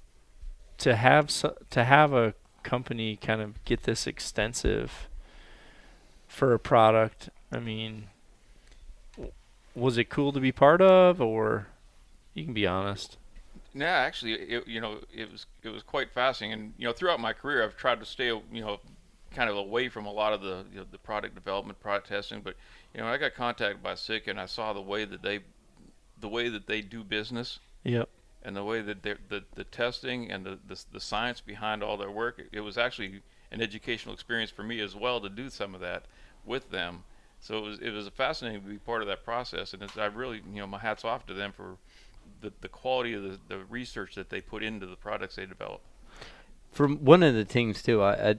[0.78, 1.30] to have
[1.70, 5.08] to have a company kind of get this extensive
[6.28, 8.08] for a product, I mean,
[9.74, 11.68] was it cool to be part of, or
[12.34, 13.16] you can be honest?
[13.74, 17.20] Yeah, actually, it, you know, it was it was quite fascinating, and you know, throughout
[17.20, 18.80] my career, I've tried to stay, you know,
[19.34, 22.40] kind of away from a lot of the you know, the product development, product testing.
[22.40, 22.56] But
[22.96, 25.40] you know, I got contacted by SICK, and I saw the way that they,
[26.18, 28.08] the way that they do business, Yep.
[28.42, 31.98] and the way that they're, the the testing and the, the the science behind all
[31.98, 32.42] their work.
[32.52, 33.20] It was actually
[33.52, 36.06] an educational experience for me as well to do some of that
[36.46, 37.04] with them.
[37.40, 40.06] So it was it was fascinating to be part of that process, and it's, I
[40.06, 41.76] really you know my hats off to them for
[42.40, 45.82] the, the quality of the, the research that they put into the products they develop.
[46.76, 48.36] From one of the things too, I, I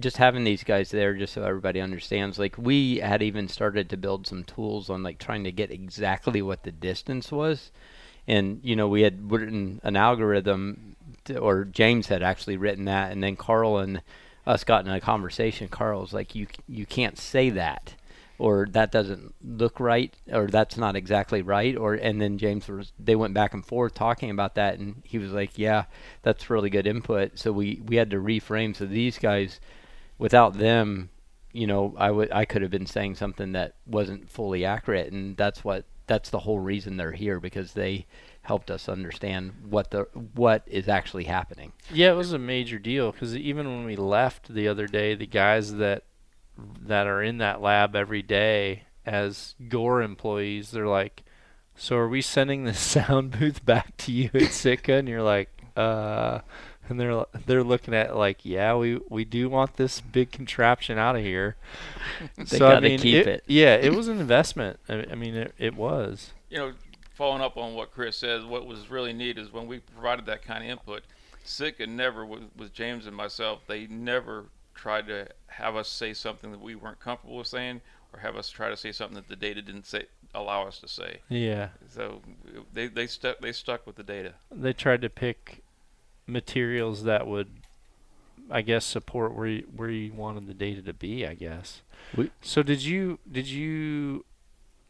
[0.00, 2.38] just having these guys there, just so everybody understands.
[2.38, 6.40] Like we had even started to build some tools on like trying to get exactly
[6.40, 7.72] what the distance was,
[8.26, 13.12] and you know we had written an algorithm, to, or James had actually written that,
[13.12, 14.00] and then Carl and
[14.46, 15.68] us got in a conversation.
[15.68, 17.96] Carl was like, "You you can't say that."
[18.44, 22.92] Or that doesn't look right or that's not exactly right or and then James was
[22.98, 25.84] they went back and forth talking about that and he was like yeah
[26.20, 27.38] that's really good input.
[27.38, 28.76] So we we had to reframe.
[28.76, 29.60] So these guys
[30.18, 31.08] without them
[31.52, 35.38] you know I would I could have been saying something that wasn't fully accurate and
[35.38, 38.04] that's what that's the whole reason they're here because they
[38.42, 41.72] helped us understand what the what is actually happening.
[41.90, 45.26] Yeah, it was a major deal because even when we left the other day, the
[45.26, 46.02] guys that
[46.56, 51.22] that are in that lab every day as Gore employees, they're like,
[51.76, 55.50] "So are we sending the sound booth back to you at Sitka?" And you're like,
[55.76, 56.40] "Uh,"
[56.88, 60.98] and they're they're looking at it like, "Yeah, we we do want this big contraption
[60.98, 61.56] out of here."
[62.36, 63.44] They so gotta mean, keep it.
[63.46, 64.78] Yeah, it was an investment.
[64.88, 66.32] I, I mean, it it was.
[66.50, 66.72] you know,
[67.14, 70.42] following up on what Chris says, what was really neat is when we provided that
[70.44, 71.02] kind of input,
[71.44, 76.50] Sitka never, with, with James and myself, they never tried to have us say something
[76.52, 77.80] that we weren't comfortable with saying
[78.12, 80.88] or have us try to say something that the data didn't say allow us to
[80.88, 81.20] say.
[81.28, 81.68] Yeah.
[81.88, 82.20] So
[82.72, 84.34] they they stuck they stuck with the data.
[84.50, 85.62] They tried to pick
[86.26, 87.48] materials that would,
[88.50, 91.26] I guess, support where you, where you wanted the data to be.
[91.26, 91.82] I guess.
[92.16, 94.24] We- so did you did you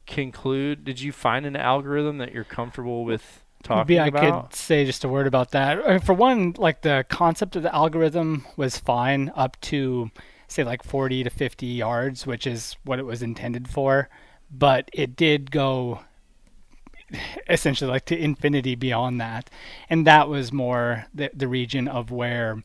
[0.07, 0.85] conclude?
[0.85, 5.05] Did you find an algorithm that you're comfortable with talking Maybe I could say just
[5.05, 5.87] a word about that.
[5.87, 10.11] Mean, for one, like the concept of the algorithm was fine up to
[10.47, 14.09] say like 40 to 50 yards, which is what it was intended for,
[14.51, 16.01] but it did go
[17.49, 19.51] essentially like to infinity beyond that.
[19.91, 22.63] And that was more the the region of where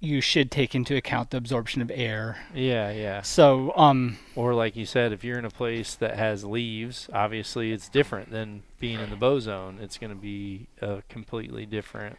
[0.00, 2.38] you should take into account the absorption of air.
[2.54, 3.22] Yeah, yeah.
[3.22, 7.72] So, um Or like you said, if you're in a place that has leaves, obviously
[7.72, 9.78] it's different than being in the bow zone.
[9.80, 12.18] It's going to be a completely different.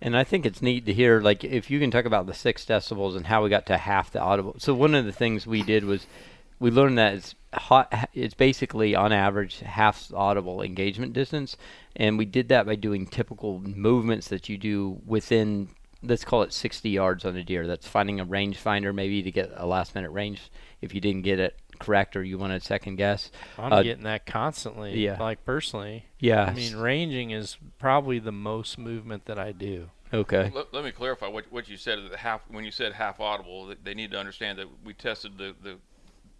[0.00, 2.64] And I think it's neat to hear, like, if you can talk about the six
[2.64, 4.54] decibels and how we got to half the audible.
[4.58, 6.06] So one of the things we did was
[6.60, 8.08] we learned that it's hot.
[8.14, 11.56] It's basically on average half audible engagement distance,
[11.96, 15.70] and we did that by doing typical movements that you do within.
[16.00, 17.66] Let's call it 60 yards on a deer.
[17.66, 20.48] That's finding a rangefinder maybe to get a last minute range
[20.80, 23.30] if you didn't get it correct or you want to second guess.
[23.58, 24.98] I'm Uh, getting that constantly.
[24.98, 25.16] yeah.
[25.20, 26.44] Like personally, Yeah.
[26.44, 29.90] I mean, ranging is probably the most movement that I do.
[30.12, 30.50] okay.
[30.54, 31.98] Let, let me clarify what what you said.
[32.10, 35.54] That half when you said half audible, they need to understand that we tested the
[35.62, 35.76] the,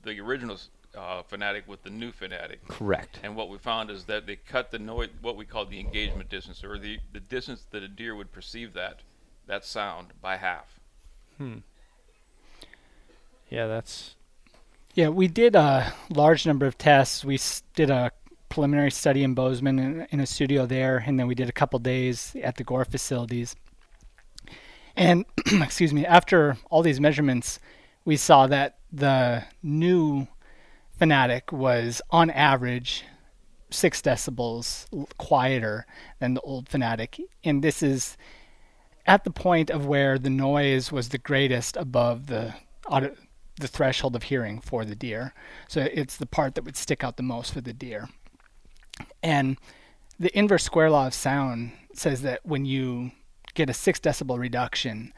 [0.05, 0.59] the original
[0.97, 3.21] uh, fanatic with the new fanatic, Correct.
[3.23, 6.31] and what we found is that they cut the noise, what we call the engagement
[6.31, 9.01] distance, or the the distance that a deer would perceive that
[9.47, 10.81] that sound by half.
[11.37, 11.59] Hmm.
[13.51, 14.15] Yeah, that's
[14.99, 17.25] Yeah, we did a large number of tests.
[17.25, 17.39] We
[17.77, 18.11] did a
[18.49, 21.79] preliminary study in Bozeman in, in a studio there, and then we did a couple
[21.79, 23.55] days at the Gore facilities.
[24.97, 25.25] And
[25.63, 27.61] excuse me, after all these measurements,
[28.05, 30.27] we saw that the new
[30.99, 33.05] Fanatic was on average
[33.71, 35.87] six decibels quieter
[36.19, 38.17] than the old Fanatic, and this is
[39.07, 42.53] at the point of where the noise was the greatest above the
[42.89, 43.15] audio,
[43.59, 45.35] the threshold of hearing for the deer.
[45.69, 48.09] So it's the part that would stick out the most for the deer.
[49.23, 49.59] And
[50.19, 53.13] the inverse square law of sound says that when you
[53.55, 55.13] get a six decibel reduction,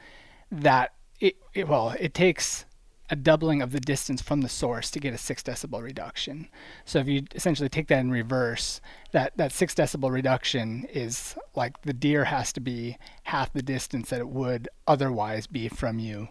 [0.51, 2.65] that it, it well, it takes
[3.11, 6.49] a doubling of the distance from the source to get a six decibel reduction.
[6.85, 11.83] So if you essentially take that in reverse, that, that six decibel reduction is like
[11.83, 16.29] the deer has to be half the distance that it would otherwise be from you,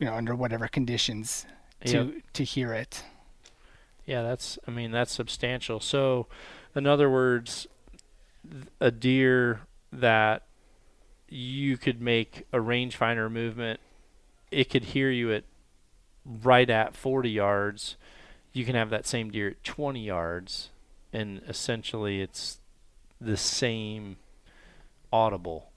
[0.00, 1.46] you know, under whatever conditions
[1.84, 2.14] to Yep.
[2.32, 3.04] to hear it.
[4.06, 5.78] yeah, that's I mean that's substantial.
[5.78, 6.26] So,
[6.74, 7.68] in other words,
[8.80, 9.60] a deer
[9.92, 10.42] that
[11.28, 13.78] you could make a rangefinder movement,
[14.50, 15.44] it could hear you at
[16.24, 17.96] right at 40 yards.
[18.52, 20.70] You can have that same deer at 20 yards,
[21.12, 22.58] and essentially it's
[23.20, 24.16] the same
[25.12, 25.69] audible.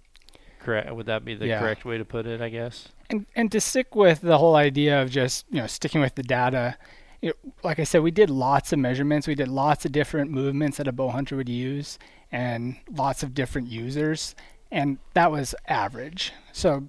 [0.63, 0.93] Correct?
[0.93, 1.59] Would that be the Yeah.
[1.59, 2.41] correct way to put it?
[2.41, 2.87] I guess.
[3.09, 6.23] And and to stick with the whole idea of just you know sticking with the
[6.23, 6.77] data,
[7.21, 9.27] it, like I said, we did lots of measurements.
[9.27, 11.99] We did lots of different movements that a bow hunter would use,
[12.31, 14.35] and lots of different users,
[14.71, 16.33] and that was average.
[16.51, 16.87] So.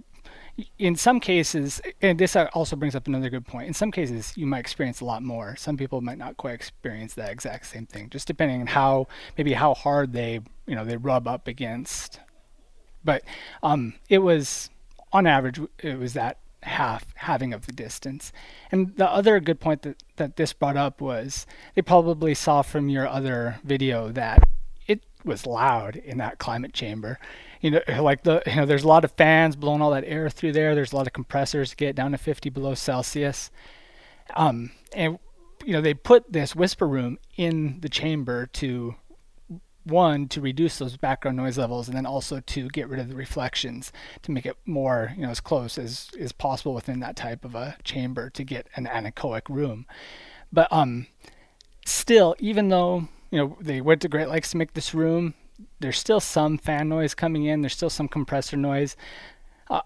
[0.78, 3.66] In some cases, and this uh, also brings up another good point.
[3.66, 5.56] In some cases, you might experience a lot more.
[5.56, 9.54] Some people might not quite experience that exact same thing, just depending on how maybe
[9.54, 12.20] how hard they you know they rub up against.
[13.04, 13.22] But
[13.62, 14.70] um, it was
[15.12, 18.32] on average, it was that half having of the distance.
[18.72, 22.88] And the other good point that, that this brought up was they probably saw from
[22.88, 24.42] your other video that
[24.86, 27.18] it was loud in that climate chamber.
[27.60, 30.28] You know, like the you know, there's a lot of fans blowing all that air
[30.28, 30.74] through there.
[30.74, 33.50] There's a lot of compressors to get down to 50 below Celsius.
[34.34, 35.18] Um, and
[35.64, 38.96] you know, they put this whisper room in the chamber to
[39.84, 43.14] one to reduce those background noise levels and then also to get rid of the
[43.14, 43.92] reflections
[44.22, 47.54] to make it more you know as close as is possible within that type of
[47.54, 49.86] a chamber to get an anechoic room.
[50.52, 51.06] But um
[51.84, 55.34] still even though you know they went to great lakes to make this room
[55.80, 58.96] there's still some fan noise coming in there's still some compressor noise.
[59.70, 59.80] Uh,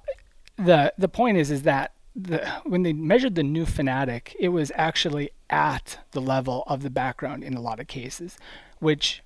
[0.57, 4.73] the the point is is that the, when they measured the new fanatic it was
[4.75, 8.39] actually at the level of the background in a lot of cases
[8.81, 9.23] which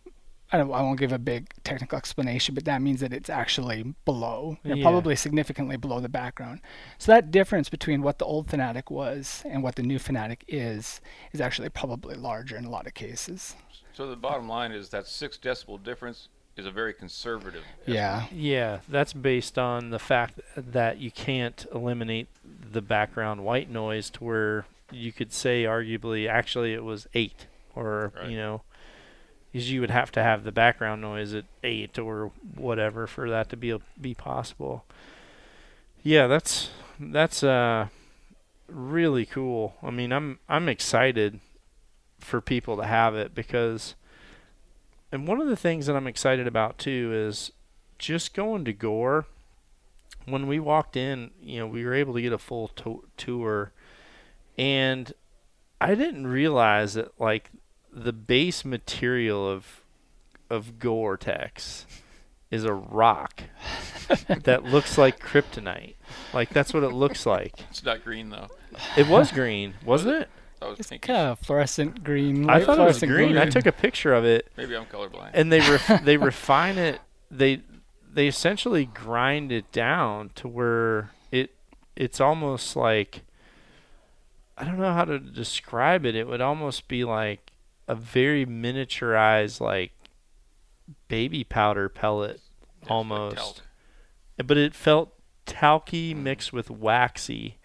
[0.53, 3.95] I, don't, I won't give a big technical explanation, but that means that it's actually
[4.05, 4.85] below, you know, Yeah.
[4.85, 6.61] probably significantly below the background.
[6.99, 11.01] So that difference between what the old fanatic was and what the new fanatic is
[11.33, 13.55] is actually probably larger in a lot of cases.
[13.95, 17.63] So the bottom line is that six decibel difference is a very conservative.
[17.87, 18.27] Yeah.
[18.31, 24.25] Yeah, that's based on the fact that you can't eliminate the background white noise to
[24.25, 28.29] where you could say arguably actually it was eight or Right.
[28.31, 28.61] you know
[29.53, 33.49] because you would have to have the background noise at eight or whatever for that
[33.51, 34.85] to be be possible.
[36.03, 37.89] Yeah, that's that's uh
[38.69, 39.75] really cool.
[39.83, 41.41] I mean, I'm I'm excited
[42.19, 43.95] for people to have it because
[45.11, 47.53] and one of the things that I'm excited about too is
[47.99, 49.27] just going to Gore.
[50.25, 53.73] When we walked in, you know, we were able to get a full to- tour
[54.57, 55.13] and
[55.81, 57.51] I didn't realize that like
[57.93, 59.83] the base material of
[60.51, 61.87] of Gore-Tex
[62.51, 63.45] is a rock
[64.45, 65.95] that looks like kryptonite.
[66.35, 67.55] Like that's what it looks like.
[67.71, 68.49] It's not green though.
[68.97, 70.29] It was green, wasn't it?
[70.61, 72.49] That was It's kind of fluorescent green.
[72.49, 73.39] I thought it was fluorescent green.
[73.39, 75.31] I took a picture of it, Maybe I'm colorblind.
[75.35, 77.01] and they ref- they refine it.
[77.31, 77.63] They
[78.13, 81.51] they essentially grind it down to where it
[81.97, 83.23] it's almost like
[84.59, 86.15] I don't know how to describe it.
[86.15, 87.52] It would almost be like
[87.93, 89.93] a very miniaturized like
[91.09, 93.63] baby powder pellet Yeah, it's like almost.
[94.45, 95.13] but it felt
[95.47, 97.59] talky mixed with waxy.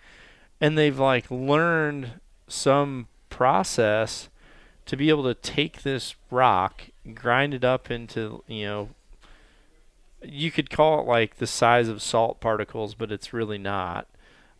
[0.59, 4.29] And they've like learned some process
[4.85, 8.89] to be able to take this rock grind it up into you know
[10.23, 14.07] you could call it like the size of salt particles but it's really not.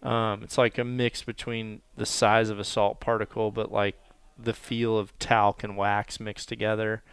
[0.04, 3.96] Um, it's like a mix between the size of a salt particle but like
[4.38, 7.04] the feel of talc and wax mixed together.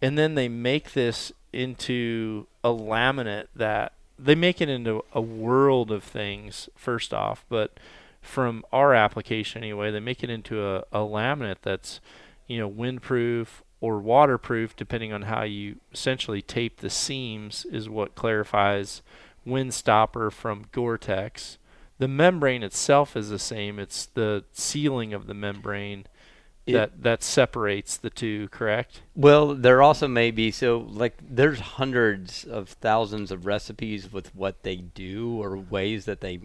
[0.00, 5.90] And then they make this into a laminate that they make it into a world
[5.90, 7.78] of things first off but
[8.20, 12.00] from our application anyway they make it into a, a laminate that's
[12.46, 18.14] you know windproof or waterproof depending on how you essentially tape the seams is what
[18.14, 19.02] clarifies
[19.44, 21.58] wind stopper from gore-tex.
[21.98, 23.78] The membrane itself is the same.
[23.78, 26.06] It's the sealing of the membrane
[26.68, 31.60] It- that that separates the two correct Well, there also may be so like there's
[31.60, 36.40] hundreds of thousands of recipes with what they do or ways that they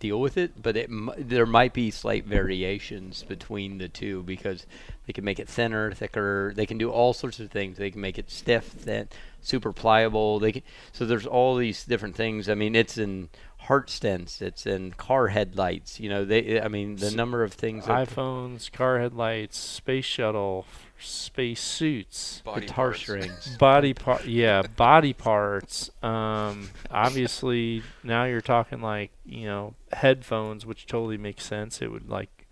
[0.00, 4.66] deal with it, but it there might be slight variations between the two because
[5.06, 6.52] they can make it thinner, thicker.
[6.54, 7.78] They can do all sorts of things.
[7.78, 9.08] They can make it stiff, thin,
[9.40, 10.38] super pliable.
[10.40, 10.62] They can,
[10.92, 12.48] so there's all these different things.
[12.48, 13.28] I mean, it's in
[13.68, 16.00] heart stents, it's in car headlights.
[16.00, 16.60] You know, they.
[16.60, 17.86] I mean, the number of things.
[17.86, 20.66] that- iPhones, car headlights, space shuttle,
[20.98, 23.00] space suits, Body guitar parts.
[23.00, 23.56] strings.
[23.58, 24.24] body part.
[24.24, 25.90] Yeah, body parts.
[26.02, 31.82] Um, obviously now you're talking like you know headphones, which totally makes sense.
[31.82, 32.46] It would like,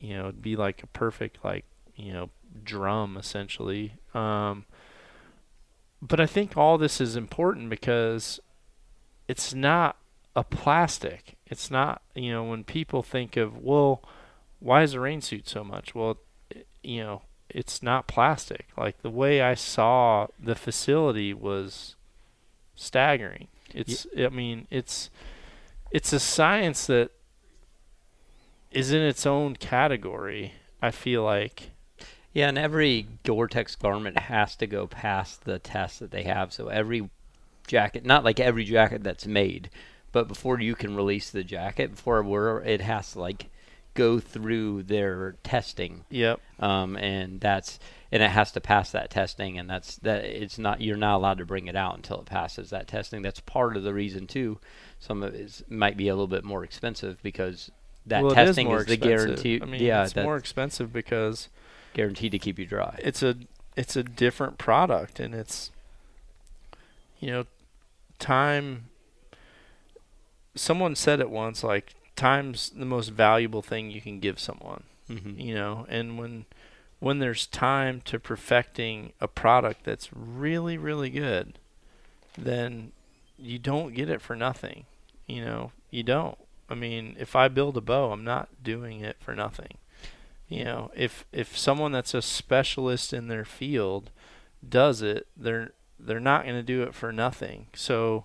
[0.00, 1.64] you know, it'd be like a perfect like
[1.94, 2.30] you know
[2.64, 3.94] drum essentially.
[4.12, 4.64] Um,
[6.02, 8.40] but I think all this is important because
[9.28, 9.96] it's not
[10.34, 11.36] a plastic.
[11.46, 14.02] It's not, you know, when people think of, well,
[14.60, 15.94] why is a rain suit so much?
[15.94, 16.18] Well,
[16.54, 18.66] i- you know, it's not plastic.
[18.76, 21.96] Like the way I saw the facility was
[22.74, 23.48] staggering.
[23.74, 25.10] It's, I mean, it's,
[25.90, 27.10] it's a science that
[28.70, 30.54] is in its own category.
[30.80, 31.70] I feel like.
[32.32, 36.52] Yeah, and every Gore-Tex garment has to go past the test that they have.
[36.52, 37.08] So every
[37.66, 39.68] jacket, not like every jacket that's made,
[40.12, 43.46] but before you can release the jacket, before we're, it has to like
[43.94, 46.40] go through their testing, Yep.
[46.60, 47.78] um, and that's
[48.10, 50.24] and it has to pass that testing, and that's that.
[50.24, 53.22] It's not you're not allowed to bring it out until it passes that testing.
[53.22, 54.58] That's part of the reason too.
[54.98, 57.70] Some of it might be a little bit more expensive because
[58.06, 59.60] that well, testing more is the guarantee.
[59.62, 61.48] I mean, yeah, it's more expensive because
[61.94, 62.98] guaranteed to keep you dry.
[63.02, 63.36] it's a
[63.76, 65.70] it's a different product and it's
[67.20, 67.44] you know
[68.18, 68.84] time
[70.54, 75.40] someone said it once like time's the most valuable thing you can give someone Mm-hmm.
[75.40, 75.84] you know?
[75.88, 76.46] And when
[77.00, 81.58] when there's time to perfecting a product that's really really good
[82.38, 82.92] then
[83.36, 84.84] you don't get it for nothing
[85.26, 85.72] you know?
[85.90, 86.38] You don't.
[86.68, 89.78] I mean if i build a bow i'm not doing it for nothing.
[90.48, 94.10] You know if if someone that's a specialist in their field
[94.66, 97.66] does it they're they're not going to do it for nothing.
[97.74, 98.24] So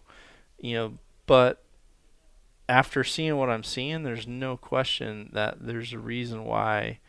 [0.59, 0.93] you know
[1.25, 1.63] but
[2.69, 6.99] after seeing what i'm seeing there's no question that there's a reason why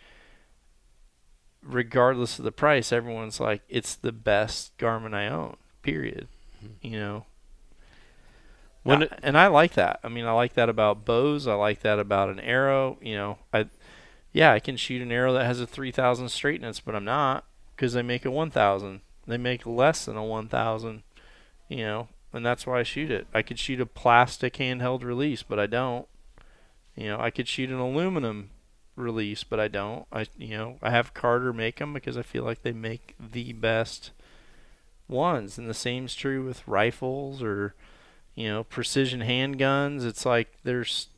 [1.63, 6.29] regardless of the price everyone's like it's the best garment i own period
[6.65, 6.87] mm-hmm.
[6.87, 7.25] you know
[8.85, 10.01] When I- it- and I like that.
[10.05, 11.47] I mean, I like that about bows.
[11.47, 12.97] I like that about an arrow.
[13.03, 13.67] You know, I,
[14.33, 17.45] yeah, I can shoot an arrow that has a 3,000 straightness, but I'm not
[17.75, 19.01] because they make a 1,000.
[19.27, 21.03] They make less than a 1,000.
[21.69, 23.27] You know, and that's why I shoot it.
[23.33, 26.07] I could shoot a plastic handheld release, but I don't.
[26.95, 28.51] You know, I could shoot an aluminum
[28.97, 30.07] release, but I don't.
[30.13, 33.53] I you know I have Carter make them because I feel like they make the
[33.53, 34.11] best
[35.09, 37.75] ones, and the same's true with rifles or
[38.35, 40.05] you know precision handguns.
[40.05, 41.09] It's like there's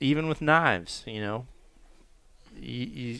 [0.00, 1.46] even with knives, you know,
[2.54, 3.18] you, you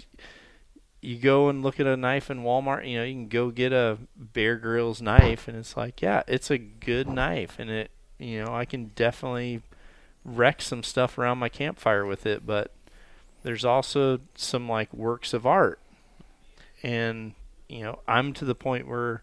[1.06, 3.72] you go and look at a knife in Walmart, you know, you can go get
[3.72, 8.42] a Bear Grylls knife and it's like, yeah, it's a good knife and it, you
[8.42, 9.62] know, I can definitely
[10.24, 12.72] wreck some stuff around my campfire with it, but
[13.44, 15.78] there's also some like works of art.
[16.82, 17.34] And,
[17.68, 19.22] you know, I'm to the point where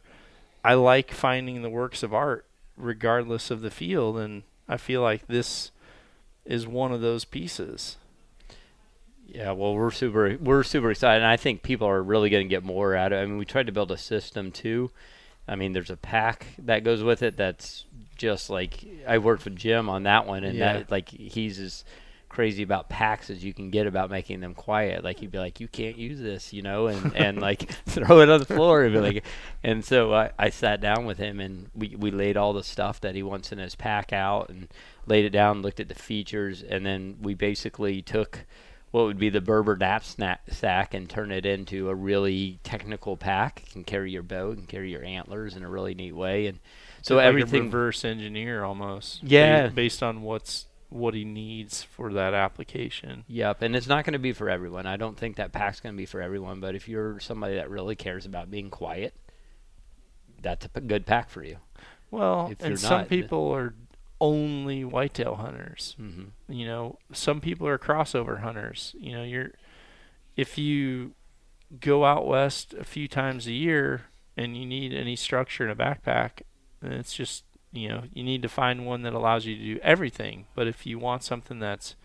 [0.64, 2.46] I like finding the works of art
[2.78, 5.72] regardless of the field and I feel like this
[6.46, 7.98] is one of those pieces.
[9.28, 12.49] Yeah, well, we're super we're super excited, and I think people are really going to
[12.49, 13.19] get more out of.
[13.19, 13.21] it.
[13.24, 14.91] I mean, we tried to build a system too.
[15.47, 17.86] I mean, there's a pack that goes with it that's
[18.17, 20.74] just like I worked with Jim on that one, and Yeah.
[20.74, 21.84] that like he's as
[22.30, 25.03] crazy about packs as you can get about making them quiet.
[25.03, 28.30] Like he'd be like, "You can't use this," you know, and and like throw it
[28.30, 29.24] on the floor and be like,
[29.63, 32.99] and so I, I sat down with him and we we laid all the stuff
[33.01, 34.67] that he wants in his pack out and
[35.07, 38.45] laid it down, looked at the features, and then we basically took
[38.94, 43.18] what would be the Berber nap snack sack and turn it into a really technical
[43.18, 43.64] pack.
[43.66, 46.46] It can carry your bow, it can carry your antlers in a really neat way,
[46.46, 46.60] and
[47.02, 47.62] so like everything.
[47.62, 49.24] a reverse engineer almost.
[49.24, 49.70] Yeah.
[49.70, 53.24] based on what's what he needs for that application.
[53.28, 54.86] Yep, and it's not going to be for everyone.
[54.86, 56.60] I don't think that pack's going to be for everyone.
[56.60, 59.16] But if you're somebody that really cares about being quiet,
[60.39, 61.58] that's a p- good pack for you.
[62.12, 63.74] Well, If and some not- people are
[64.24, 65.95] only whitetail hunters.
[65.97, 68.95] hmm You know, some people are crossover hunters.
[68.97, 69.51] You know, you're
[70.38, 71.11] if you
[71.82, 74.03] go out west a few times a year
[74.38, 76.41] and you need any structure in a backpack,
[76.82, 77.43] then it's just
[77.74, 80.45] you know you need to find one that allows you to do everything.
[80.55, 81.95] But if you want something that's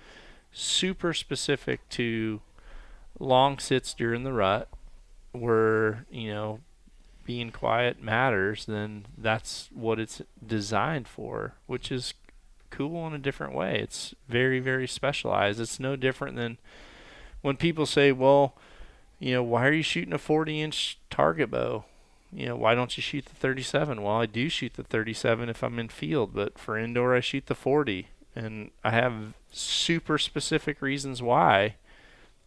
[0.50, 2.40] super specific to
[3.20, 4.68] long sits during the rut,
[5.30, 6.60] where you know
[7.28, 12.14] being quiet matters, then that's what it's designed for, which is
[12.70, 13.78] cool in a different way.
[13.78, 15.60] It's very, very specialized.
[15.60, 16.56] It's no different than
[17.42, 18.54] when people say, well,
[19.18, 21.84] you know, why are you shooting a 40 inch target bow?
[22.32, 24.02] You know, why don't you shoot the 37?
[24.02, 27.44] Well, I do shoot the 37 if I'm in field, but for indoor, I shoot
[27.44, 28.08] the 40.
[28.34, 31.74] And I have super specific reasons why,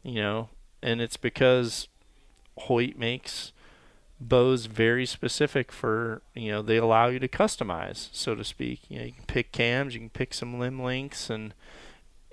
[0.01, 0.49] you know,
[0.81, 1.87] and it's because
[2.57, 3.51] Hoyt makes
[4.21, 8.81] bows very specific for you know they allow you to customize so to speak.
[8.87, 11.53] You know you can pick cams you can pick some limb links, and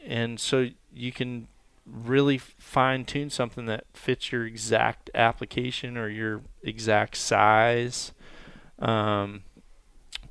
[0.05, 1.49] and so you can
[1.87, 8.13] really fine tune something that fits your exact application or your exact size.
[8.79, 9.43] Um,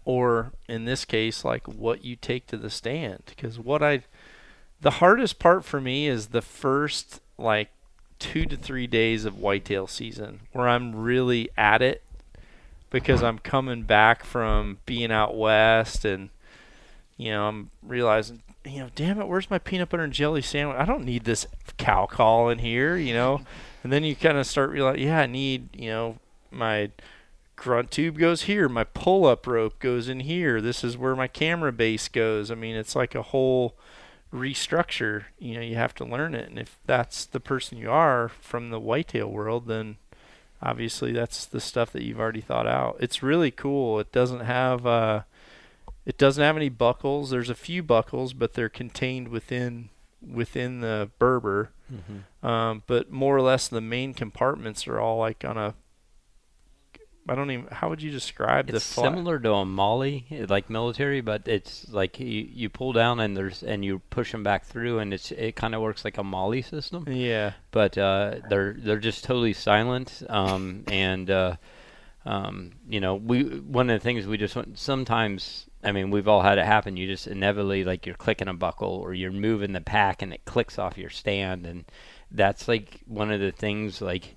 [0.06, 3.24] or in this case like what you take to the stand.
[3.26, 4.04] Because what i
[4.80, 7.70] the hardest part for me is the first like
[8.20, 12.04] two to three days of whitetail season where I'm really at it
[12.90, 16.30] because I'm coming back from being out west and
[17.18, 20.78] you know I'm realizing you know damn it where's my peanut butter and jelly sandwich?
[20.78, 21.46] I don't need this
[21.78, 23.42] cow call in here you know?
[23.84, 26.18] And then you kind of start realizing yeah I need you know
[26.52, 26.92] my
[27.56, 31.28] grunt tube goes here my pull up rope goes in here this is where my
[31.28, 32.52] camera base goes.
[32.52, 33.76] I mean it's like a whole
[34.34, 36.50] restructure, you know, you have to learn it.
[36.50, 39.98] And if that's the person you are from the whitetail world, then
[40.62, 42.98] obviously that's the stuff that you've already thought out.
[43.00, 44.00] It's really cool.
[44.00, 45.22] It doesn't have uh
[46.06, 47.30] it doesn't have any buckles.
[47.30, 49.90] There's a few buckles, but they're contained within
[50.26, 51.72] within the Berber.
[51.90, 55.74] hmm Um, but more or less the main compartments are all like on a
[57.30, 61.22] I don't even how would you describe the It's similar to a MOLLE, like military,
[61.22, 65.00] but it's like you, you pull down and there's and you push them back through,
[65.00, 67.06] and it's it kind of works like a MOLLE system.
[67.08, 67.54] Yeah.
[67.72, 70.24] but uh, they're they're just totally silent.
[70.30, 71.58] Um, and uh,
[72.26, 75.66] um, you know, we one of the things we just want sometimes.
[75.84, 76.98] I mean, we've all had it happen.
[76.98, 80.44] You just inevitably like you're clicking a buckle or you're moving the pack and it
[80.46, 81.86] clicks off your stand, and
[82.32, 84.37] that's like one of the things like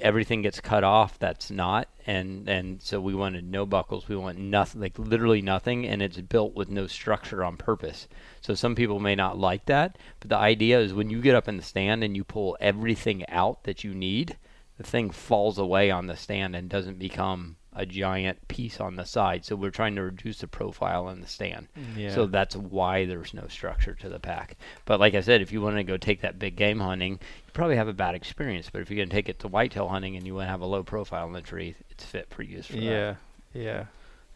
[0.00, 4.08] everything gets cut off that's not and and so we wanted no buckles.
[4.08, 8.08] We want nothing like literally nothing and it's built with no structure on purpose.
[8.40, 11.48] So some people may not like that but the idea is when you get up
[11.48, 14.36] in the stand and you pull everything out that you need
[14.76, 19.04] the thing falls away on the stand and doesn't become a giant piece on the
[19.04, 22.14] side so we're trying to reduce the profile in the stand mm, Yeah.
[22.14, 24.56] so that's why there's no structure to the pack.
[24.84, 27.52] But like I said, if you want to go take that big game hunting, you
[27.52, 28.70] probably have a bad experience.
[28.70, 30.60] But if you're going to take it to whitetail hunting and you want to have
[30.60, 32.82] a low profile in the tree, it's fit for use for that.
[32.82, 33.14] Yeah,
[33.52, 33.84] yeah.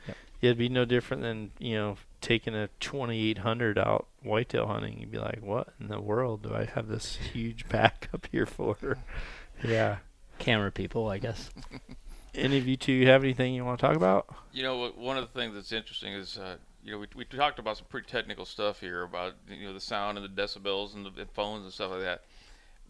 [0.06, 0.16] Yep.
[0.40, 5.12] Yeah, it'd be no different than you know taking a 2800 out whitetail hunting, you'd
[5.12, 8.98] be like, "What in the world do I have this huge pack up here for?"
[9.64, 9.98] yeah.
[10.38, 11.50] Camera people, I guess.
[12.34, 14.26] Any of you two have anything you want to talk about?
[14.52, 17.58] You know, one of the things that's interesting is, uh, you know, we, we talked
[17.58, 21.06] about some pretty technical stuff here about you know the sound and the decibels and
[21.06, 22.22] the, phones and stuff like that.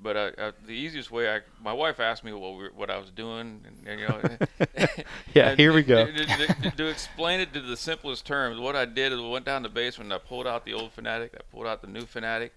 [0.01, 2.99] But uh, uh, the easiest way, I my wife asked me what we, what I
[2.99, 4.21] was doing, and, and you know,
[5.35, 6.07] Yeah, here we go.
[6.07, 9.45] To, to- to- explain it to the simplest terms, what I did is I went
[9.45, 11.89] down to the basement and I pulled out the old Fanatic, I pulled out the
[11.89, 12.53] new Fanatic,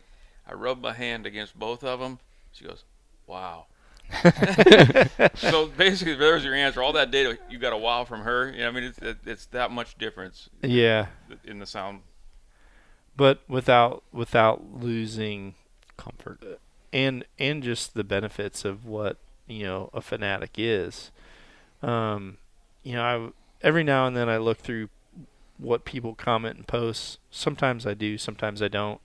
[0.47, 2.19] I rubbed my hand against both of them.
[2.51, 2.83] She goes,
[3.25, 3.65] "Wow."
[5.35, 6.81] so basically, there's your answer.
[6.81, 8.51] All that data, you got a wow from her.
[8.51, 11.07] You know, I mean, it's it's that much difference Yeah,
[11.43, 12.01] in the sound.
[13.15, 15.55] but without without losing
[15.97, 16.41] Comfort.
[16.91, 21.11] and and just the benefits of what you know a fanatic is.
[21.83, 22.37] Um,
[22.83, 24.89] you know, I every now and then I look through
[25.57, 27.19] what people comment and post.
[27.29, 28.99] Sometimes I do, sometimes I don't.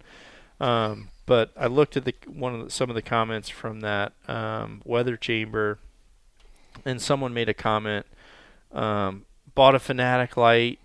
[0.60, 4.12] Um, but I looked at the one of the, some of the comments from that
[4.28, 5.78] um, weather chamber,
[6.84, 8.06] and someone made a comment.
[8.72, 10.78] Um, bought a fanatic light,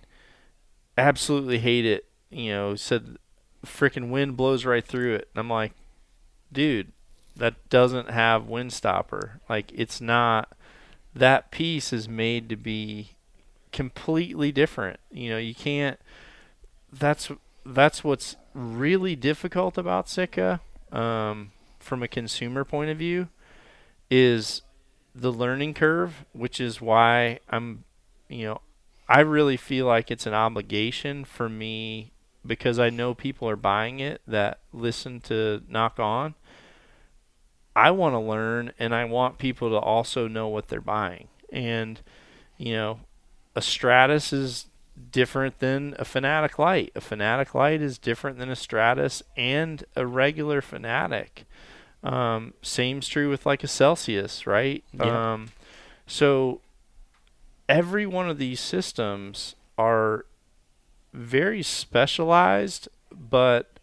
[0.98, 2.06] absolutely hate it.
[2.30, 3.18] You know, said
[3.66, 5.30] freaking wind blows right through it.
[5.34, 5.74] And I'm like,
[6.52, 6.92] dude,
[7.36, 9.40] that doesn't have wind stopper.
[9.48, 10.50] Like it's not
[11.14, 13.12] that piece is made to be
[13.72, 15.00] completely different.
[15.12, 16.00] You know, you can't
[16.92, 17.30] that's
[17.66, 23.30] that's what's really difficult about Sitka um, from a consumer point of view
[24.10, 24.62] is
[25.14, 27.84] the learning curve, which is why I'm
[28.32, 28.62] you know,
[29.10, 32.14] I really feel like it's an obligation for me
[32.46, 36.34] because I know people are buying it that listen to Nock On.
[37.76, 41.28] I want to learn and I want people to also know what they're buying.
[41.52, 42.00] And,
[42.58, 43.02] you know,
[43.54, 44.68] a Stratus is
[45.12, 46.92] different than a Fanatic Light.
[46.96, 51.46] A Fanatic Light is different than a Stratus and a regular Fanatic.
[52.04, 54.84] Um, same's true with like a Celsius, right?
[54.94, 55.34] Yeah.
[55.34, 55.50] Um,
[56.08, 56.62] so
[57.70, 60.26] every one of these systems are
[61.14, 63.80] very specialized, but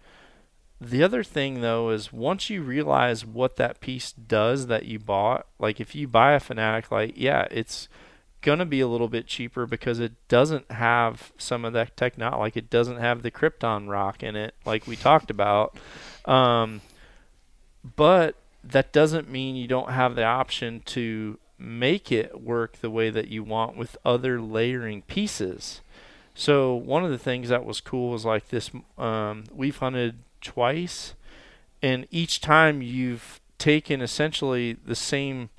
[0.81, 5.47] the other thing though is once you realize what that piece does that you bought,
[5.59, 7.89] like if you buy a Fanatic light, yeah, it's
[8.43, 12.57] gonna be a little bit cheaper because it doesn't have some of that technology, like
[12.57, 15.77] it doesn't have the Krypton rock in it, like we talked about.
[16.25, 16.81] Um,
[17.97, 23.11] but that doesn't mean you don't have the option to make it work the way
[23.11, 25.81] that you want with other layering pieces.
[26.35, 28.71] So one of the things that was cool was like this.
[28.97, 31.15] Um, we've hunted twice,
[31.83, 35.51] and each time you've taken essentially the same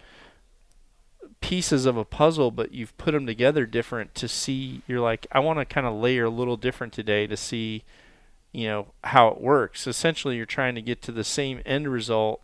[1.41, 4.81] pieces of a puzzle, but you've put them together different to see.
[4.87, 7.83] You're like, I want to kind of layer a little different today to see,
[8.51, 9.87] you know, how it works.
[9.87, 12.41] Essentially, you're trying to get to the same end result,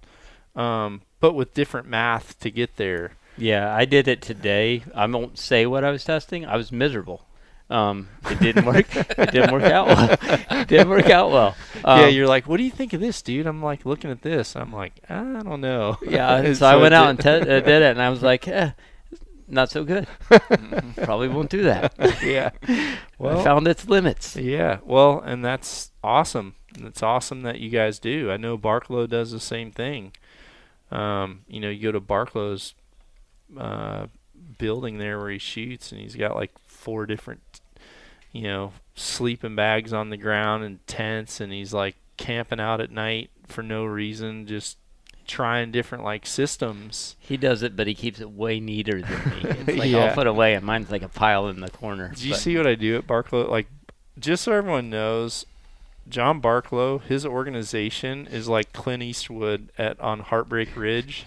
[0.56, 3.14] um, but with different math to get there.
[3.38, 4.84] Yeah, I did it today.
[4.94, 6.46] I won't say what I was testing.
[6.46, 7.25] I was miserable.
[7.70, 8.96] Um, it didn't work.
[8.96, 10.18] it didn't work out well.
[10.62, 11.56] It didn't work out well.
[11.84, 13.48] Um, yeah, you're like, what do you think of this, dude?
[13.48, 14.56] I'm like looking at this.
[14.56, 15.98] I'm like, I don't know.
[16.08, 16.54] yeah.
[16.54, 18.72] So, I went out and did- te- uh, did it, and I was like, eh,
[19.48, 20.08] not so good.
[20.98, 21.94] Probably won't do that.
[22.24, 22.52] yeah.
[23.18, 24.36] Well, I found its limits.
[24.36, 24.80] yeah.
[24.84, 26.56] Well, and that's awesome.
[26.78, 28.30] It's awesome that you guys do.
[28.30, 30.12] I know Barklow does the same thing.
[30.92, 32.74] Um, you know, you go to Barklow's
[33.58, 34.08] uh,
[34.58, 37.55] building there where he shoots, and he's got like four different,
[38.36, 42.92] you know, sleeping bags on the ground and tents, and he's like camping out at
[42.92, 44.78] night for no reason, just
[45.26, 47.16] trying different like systems.
[47.20, 49.42] He does it, but he keeps it way neater than me.
[49.68, 50.06] It's like Yeah.
[50.06, 52.12] I'll put away, and mine's like a pile in the corner.
[52.16, 53.50] Do you but- see what I do at Barklow?
[53.50, 53.68] Like,
[54.20, 55.46] just so everyone knows,
[56.10, 61.26] John Barklow, his organization is like Clint Eastwood at on Heartbreak Ridge.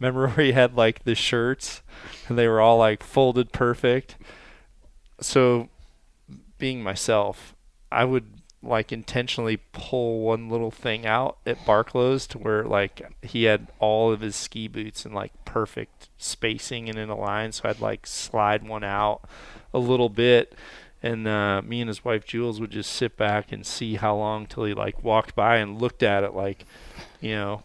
[0.00, 1.82] Remember where he had like the shirts,
[2.28, 4.16] and they were all like folded perfect.
[5.20, 5.68] So,
[6.58, 7.54] being myself,
[7.90, 8.26] I would
[8.62, 14.10] like intentionally pull one little thing out at Barklow's to where like he had all
[14.10, 17.52] of his ski boots in like perfect spacing and in a line.
[17.52, 19.28] So I'd like slide one out
[19.74, 20.54] a little bit
[21.04, 24.46] and uh, me and his wife Jules would just sit back and see how long
[24.46, 26.64] till he like walked by and looked at it like,
[27.20, 27.62] you know,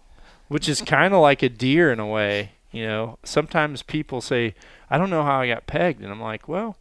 [0.50, 2.52] which is kind of like a deer in a way.
[2.72, 4.54] You know, sometimes people say,
[4.90, 6.76] "I don't know how I got pegged," and I'm like, "Well,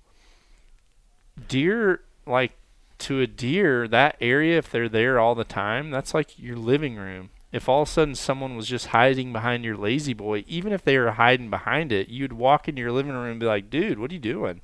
[1.39, 2.53] deer like
[2.99, 6.97] to a deer that area if they're there all the time, that's like your living
[6.97, 10.71] room." If all of a sudden someone was just hiding behind your lazy boy, even
[10.73, 13.71] if they were hiding behind it, you'd walk into your living room and be like,
[13.71, 14.61] "Dude, what are you doing?"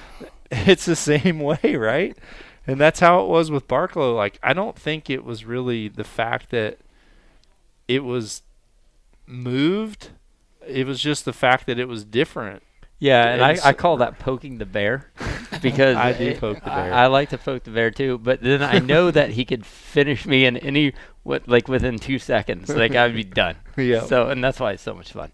[0.50, 2.16] it's the same way, right?
[2.68, 4.14] and that's how it was with Barklow.
[4.14, 6.78] Like I don't think it was really the fact that
[7.88, 8.42] it was
[9.26, 10.10] moved.
[10.66, 12.62] It was just the fact that it was different.
[12.98, 15.10] Yeah, and I, I call that poking the bear
[15.62, 16.92] because I do it- poke the bear.
[16.94, 20.26] I, like to poke the bear too, but then I know that he could finish
[20.26, 20.92] me in any
[21.22, 22.68] what like within two seconds.
[22.68, 23.56] Like I'd be done.
[23.76, 24.02] Yeah.
[24.04, 25.30] So and that's why it's so much fun.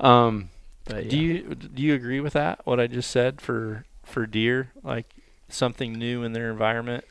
[0.00, 0.50] Um,
[0.84, 2.60] but Do you do you agree with that?
[2.66, 5.06] What I just said for for deer, like
[5.48, 7.04] something new in their environment.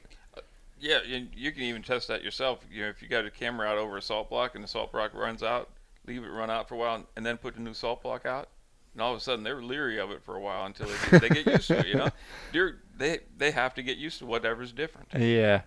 [0.79, 2.59] Yeah, and you can even test that yourself.
[2.71, 4.91] You know, if you got a camera out over a salt block and the salt
[4.91, 5.69] block runs out,
[6.05, 8.49] leave it run out for a while, and then put the new salt block out.
[8.97, 11.21] And all of a sudden, they're leery of it for a while until they get,
[11.21, 11.85] they get used to it.
[11.85, 12.09] You know,
[12.51, 15.09] deer they they have to get used to whatever's different.
[15.15, 15.61] Yeah.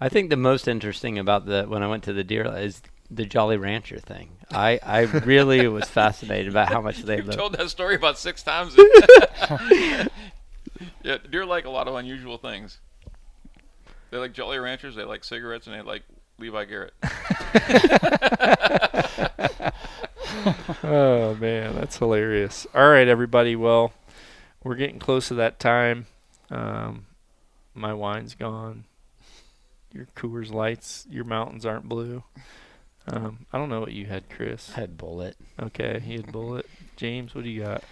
[0.00, 3.26] I think the most interesting about the when I went to the deer is the
[3.26, 4.36] Jolly Rancher thing.
[4.52, 8.44] I I really was fascinated about how much they You've told that story about six
[8.44, 8.76] times.
[11.02, 12.78] yeah, deer like a lot of unusual things.
[14.12, 14.94] They like Jolly Ranchers.
[14.94, 16.04] They like cigarettes, and they like
[16.38, 16.94] Levi Garrett.
[20.84, 22.66] Oh man, that's hilarious.
[22.74, 23.54] All right, everybody.
[23.56, 23.92] Well,
[24.64, 26.06] we're getting close to that time.
[26.50, 27.06] Um,
[27.74, 28.84] my wine's gone.
[29.92, 32.24] Your Coors Lights, your mountains aren't blue.
[33.06, 34.72] Um, I don't know what you had, Chris.
[34.76, 35.34] I had Bulleit.
[35.60, 36.64] Okay, he had Bulleit.
[36.96, 37.84] James, what do you got?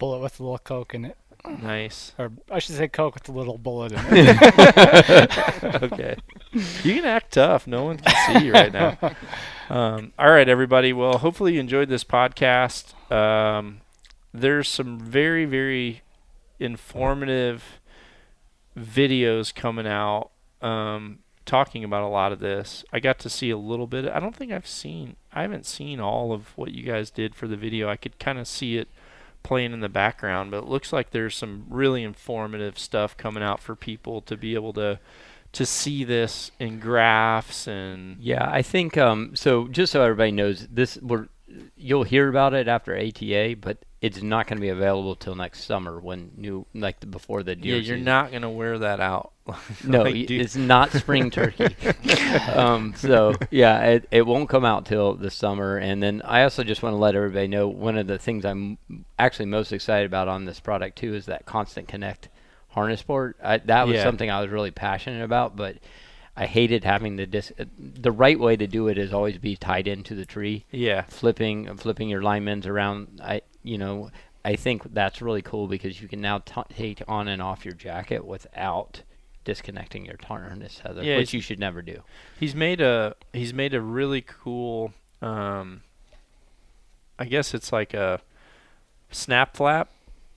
[0.00, 1.16] Bulleit with a little Coke in it.
[1.62, 2.12] Nice.
[2.18, 3.98] Or I should say Coke with a little Bulleit in
[5.74, 5.82] it.
[5.92, 6.16] okay.
[6.82, 7.66] You can act tough.
[7.66, 8.98] No one can see you right now.
[9.68, 10.92] Um, all right, everybody.
[10.92, 12.94] Well, hopefully you enjoyed this podcast.
[13.12, 13.80] Um,
[14.32, 16.02] there's some very, very
[16.58, 17.80] informative
[18.78, 20.30] videos coming out
[20.62, 22.84] um, talking about a lot of this.
[22.92, 24.06] I got to see a little bit.
[24.06, 25.16] I don't think I've seen.
[25.32, 27.88] I haven't seen all of what you guys did for the video.
[27.88, 28.88] I could kind of see it
[29.46, 33.60] playing in the background, but it looks like there's some really informative stuff coming out
[33.60, 34.98] for people to be able to
[35.52, 39.68] to see this in graphs and Yeah, I think um, so.
[39.68, 41.28] Just so everybody knows, this we're
[41.76, 45.64] you'll hear about it after ATA, but it's not going to be available till next
[45.64, 47.76] summer when new like before the deer.
[47.76, 48.04] yeah, you're season.
[48.04, 49.32] not gonna wear that out.
[49.84, 51.74] No, Like, it's not spring turkey.
[52.54, 55.76] um, so yeah, it, it won't come out till the summer.
[55.76, 58.78] And then I also just want to let everybody know one of the things I'm
[59.18, 62.28] actually most excited about on this product too is that Constant Connect
[62.68, 63.34] harness board.
[63.42, 64.02] I, that was Yeah.
[64.02, 65.76] something I was really passionate about, but
[66.36, 69.88] I hated having the dis- The right way to do it is always be tied
[69.88, 74.10] into the tree yeah, flipping flipping your linements around i you know
[74.44, 77.74] i think that's really cool because you can now t- take on and off your
[77.74, 79.02] jacket without
[79.44, 82.02] disconnecting your harness tether Yeah, which you should never do
[82.38, 84.92] he's made a he's made a really cool.
[85.22, 85.82] Um,
[87.18, 88.20] I guess it's like a
[89.10, 89.88] snap flap.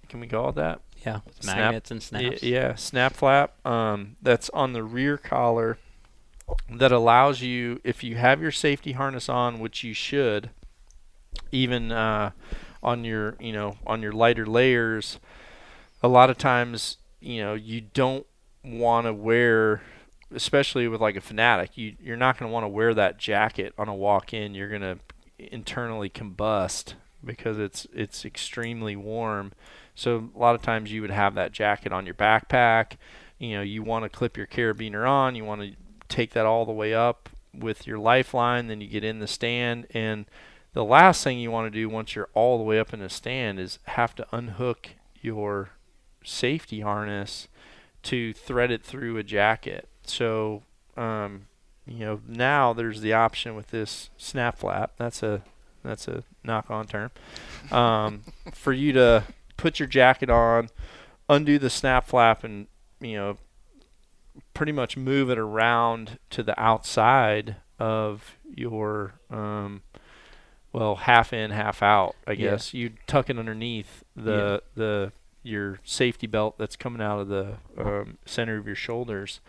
[0.07, 0.79] Can we call it that?
[1.05, 3.65] yeah with Snap- magnets and snaps Yeah, snap flap.
[3.65, 5.77] Um, that's on the rear collar
[6.69, 10.49] that allows you, if you have your safety harness on, which you should,
[11.51, 12.31] even uh,
[12.81, 15.19] on your, you know, on your lighter layers,
[16.01, 18.25] a lot of times, you know, you don't
[18.63, 19.81] want to wear,
[20.33, 23.73] especially with like a fanatic, you you're not going to want to wear that jacket
[23.77, 24.55] on a walk in.
[24.55, 24.99] You're going to
[25.37, 26.93] internally combust
[27.23, 29.51] because it's it's extremely warm.
[29.95, 32.93] So a lot of times you would have that jacket on your backpack.
[33.37, 35.35] You know, you want to clip your carabiner on.
[35.35, 35.71] You want to
[36.09, 38.67] take that all the way up with your lifeline.
[38.67, 40.25] Then you get in the stand, and
[40.73, 43.09] the last thing you want to do once you're all the way up in the
[43.09, 44.89] stand is have to unhook
[45.21, 45.71] your
[46.23, 47.47] safety harness
[48.03, 49.87] to thread it through a jacket.
[50.03, 50.63] So,
[50.95, 51.47] um,
[51.85, 54.93] you know, now there's the option with this snap flap.
[54.97, 55.41] That's a
[55.83, 57.11] that's a Nock-On term.
[57.71, 59.23] Um, for you to
[59.57, 60.69] put your jacket on,
[61.27, 62.67] undo the snap flap, and
[62.99, 63.37] you know,
[64.59, 69.81] pretty much move it around to the outside of your um,
[70.73, 72.13] well, half in, half out.
[72.27, 72.51] I Yeah.
[72.51, 77.53] guess you tuck it underneath the the your safety belt that's coming out of the
[77.77, 79.39] um, center of your shoulders,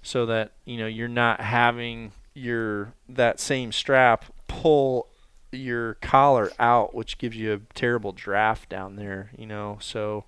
[0.00, 5.08] so that you know you're not having your that same strap pull
[5.50, 9.32] your collar out, which gives you a terrible draft down there.
[9.36, 10.24] You know, so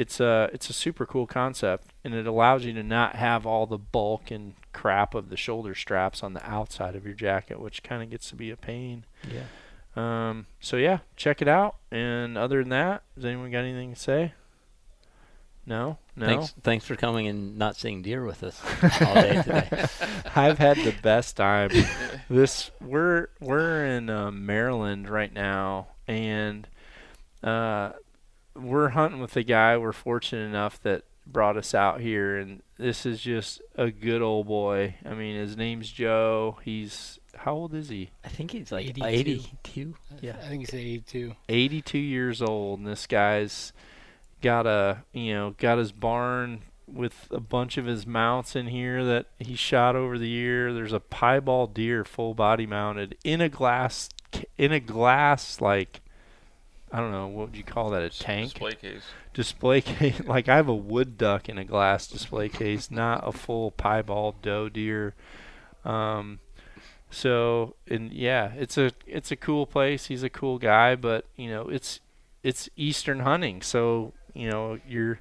[0.00, 3.66] it's a it's a super cool concept, and it allows you to not have all
[3.66, 7.82] the bulk and crap of the shoulder straps on the outside of your jacket, which
[7.82, 9.04] kind of gets to be a pain.
[9.30, 9.42] yeah
[9.94, 11.76] Um, so yeah, check it out.
[11.90, 14.32] And other than that, has anyone got anything to say?
[15.66, 16.26] No, no.
[16.26, 18.58] thanks thanks for coming and not seeing deer with us
[19.02, 19.86] all day today
[20.34, 21.70] I've had the best time.
[22.30, 26.66] this we're we're in uh, Maryland right now, and
[27.42, 27.90] uh,
[28.54, 29.76] we're hunting with a guy.
[29.76, 34.46] We're fortunate enough that brought us out here, and this is just a good old
[34.46, 34.96] boy.
[35.04, 36.58] I mean, his name's Joe.
[36.62, 38.10] He's how old is he?
[38.24, 39.04] I think he's like 82.
[39.06, 39.94] 82.
[40.20, 40.36] Yeah.
[40.42, 41.34] I think he's 82.
[41.48, 43.72] 82 years old, and this guy's
[44.42, 49.04] got a you know got his barn with a bunch of his mounts in here
[49.04, 50.72] that he shot over the year.
[50.72, 54.08] There's a piebald deer, full body mounted, in a glass
[54.58, 56.00] in a glass like
[56.92, 59.02] I don't know what would you call that a tank Display case.
[59.32, 60.20] display case.
[60.26, 64.42] like I have a wood duck in a glass display case, not a full piebald
[64.42, 65.14] doe deer.
[65.84, 66.40] Um,
[67.10, 70.06] so and yeah, it's a it's a cool place.
[70.06, 72.00] He's a cool guy, but you know it's
[72.42, 75.20] it's eastern hunting, so you know you're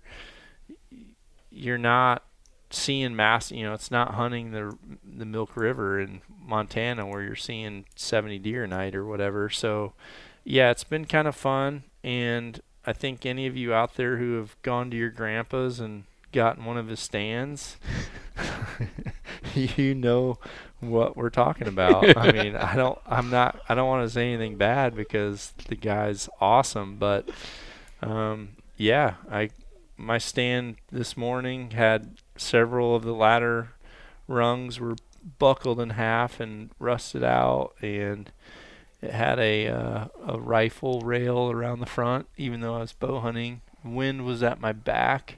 [1.52, 2.24] you're not
[2.70, 3.52] seeing mass.
[3.52, 8.40] You know, it's not hunting the the Milk River in Montana where you're seeing 70
[8.40, 9.50] deer a night or whatever.
[9.50, 9.94] So
[10.50, 14.38] yeah, it's been kind of fun, and I think any of you out there who
[14.38, 17.78] have gone to your grandpa's and gotten one of his stands,
[19.54, 20.40] you know
[20.80, 22.18] what we're talking about.
[22.18, 25.76] I mean, I don't, I'm not, I don't want to say anything bad because the
[25.76, 27.30] guy's awesome, but
[28.02, 29.52] um, yeah, I,
[29.98, 33.74] my stand this morning had several of the ladder
[34.28, 34.96] rungs were
[35.38, 38.32] buckled in half and rusted out, and
[39.02, 43.20] it had a uh, a rifle rail around the front, even though I was bow
[43.20, 43.62] hunting.
[43.84, 45.38] Wind was at my back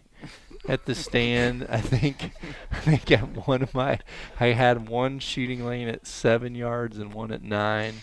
[0.67, 1.67] at the stand.
[1.69, 2.31] I think
[2.71, 3.99] I think at one of my
[4.39, 7.95] I had one shooting lane at seven yards and one at nine.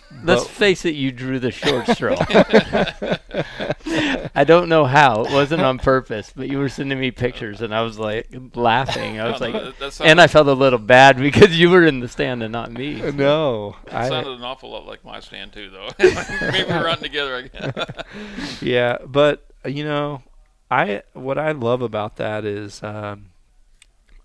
[0.24, 2.16] Let's face it, you drew the short straw.
[4.34, 5.24] I don't know how.
[5.24, 9.20] It wasn't on purpose, but you were sending me pictures, and I was like laughing.
[9.20, 11.70] I was No, like, no, that- that and I felt a little bad because you
[11.70, 13.00] were in the stand and not me.
[13.12, 15.88] no, it I sounded an awful lot like my stand too, though.
[15.98, 17.72] Maybe we're running together again.
[18.60, 20.22] yeah, but uh, you know,
[20.70, 23.30] I what I love about that is um,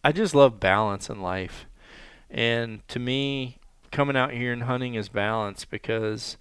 [0.03, 1.65] I just love balance in life,
[2.29, 3.57] and to me,
[3.91, 6.37] coming out here and hunting is balance because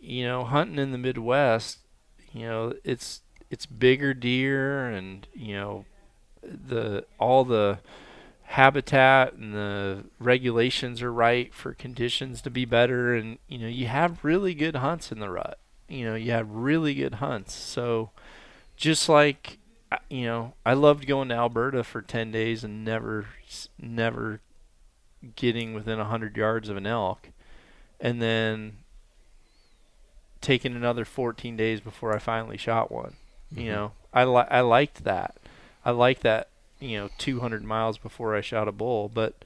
[0.00, 1.78] you know hunting in the Midwest,
[2.32, 5.84] you know it's it's bigger deer and you know
[6.42, 7.78] the all the
[8.42, 13.14] habitat and the regulations are right for conditions to be better.
[13.14, 15.58] And you know you have really good hunts in the rut.
[15.88, 17.54] You know you have really good hunts.
[17.54, 18.10] So
[18.76, 19.58] just like
[19.92, 23.26] uh, you know i loved going to alberta for 10 days and never
[23.78, 24.40] never
[25.36, 27.28] getting within 100 yards of an elk
[28.00, 28.76] and then
[30.40, 33.14] taking another 14 days before i finally shot one
[33.50, 33.70] you mm-hmm.
[33.70, 35.36] know i li- i liked that
[35.84, 36.48] i liked that
[36.80, 39.44] you know 200 miles before i shot a bull but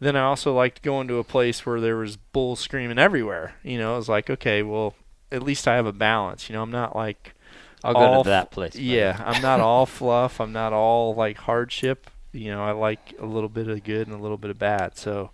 [0.00, 3.76] then i also liked going to a place where there was bulls screaming everywhere you
[3.76, 4.94] know it was like okay well
[5.34, 6.48] at least I have a balance.
[6.48, 7.34] You know, I'm not like
[7.82, 8.72] I'll go to that place.
[8.72, 8.84] buddy.
[8.84, 10.40] yeah, I'm not all fluff.
[10.40, 12.10] I'm not all like hardship.
[12.34, 14.96] You know, I like a little bit of good and a little bit of bad.
[14.98, 15.30] So,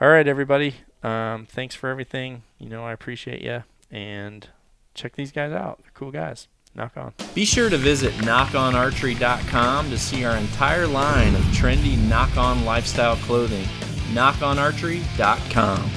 [0.00, 0.74] all right, everybody.
[1.02, 2.42] Um, thanks for everything.
[2.58, 3.64] You know, I appreciate you.
[3.90, 4.48] And
[4.94, 5.80] check these guys out.
[5.82, 6.48] They're cool guys.
[6.74, 7.12] Nock On.
[7.34, 13.16] Be sure to visit nockonarchery.com to see our entire line of trendy Nock On lifestyle
[13.16, 13.64] clothing.
[14.12, 15.90] Nockonarchery.com.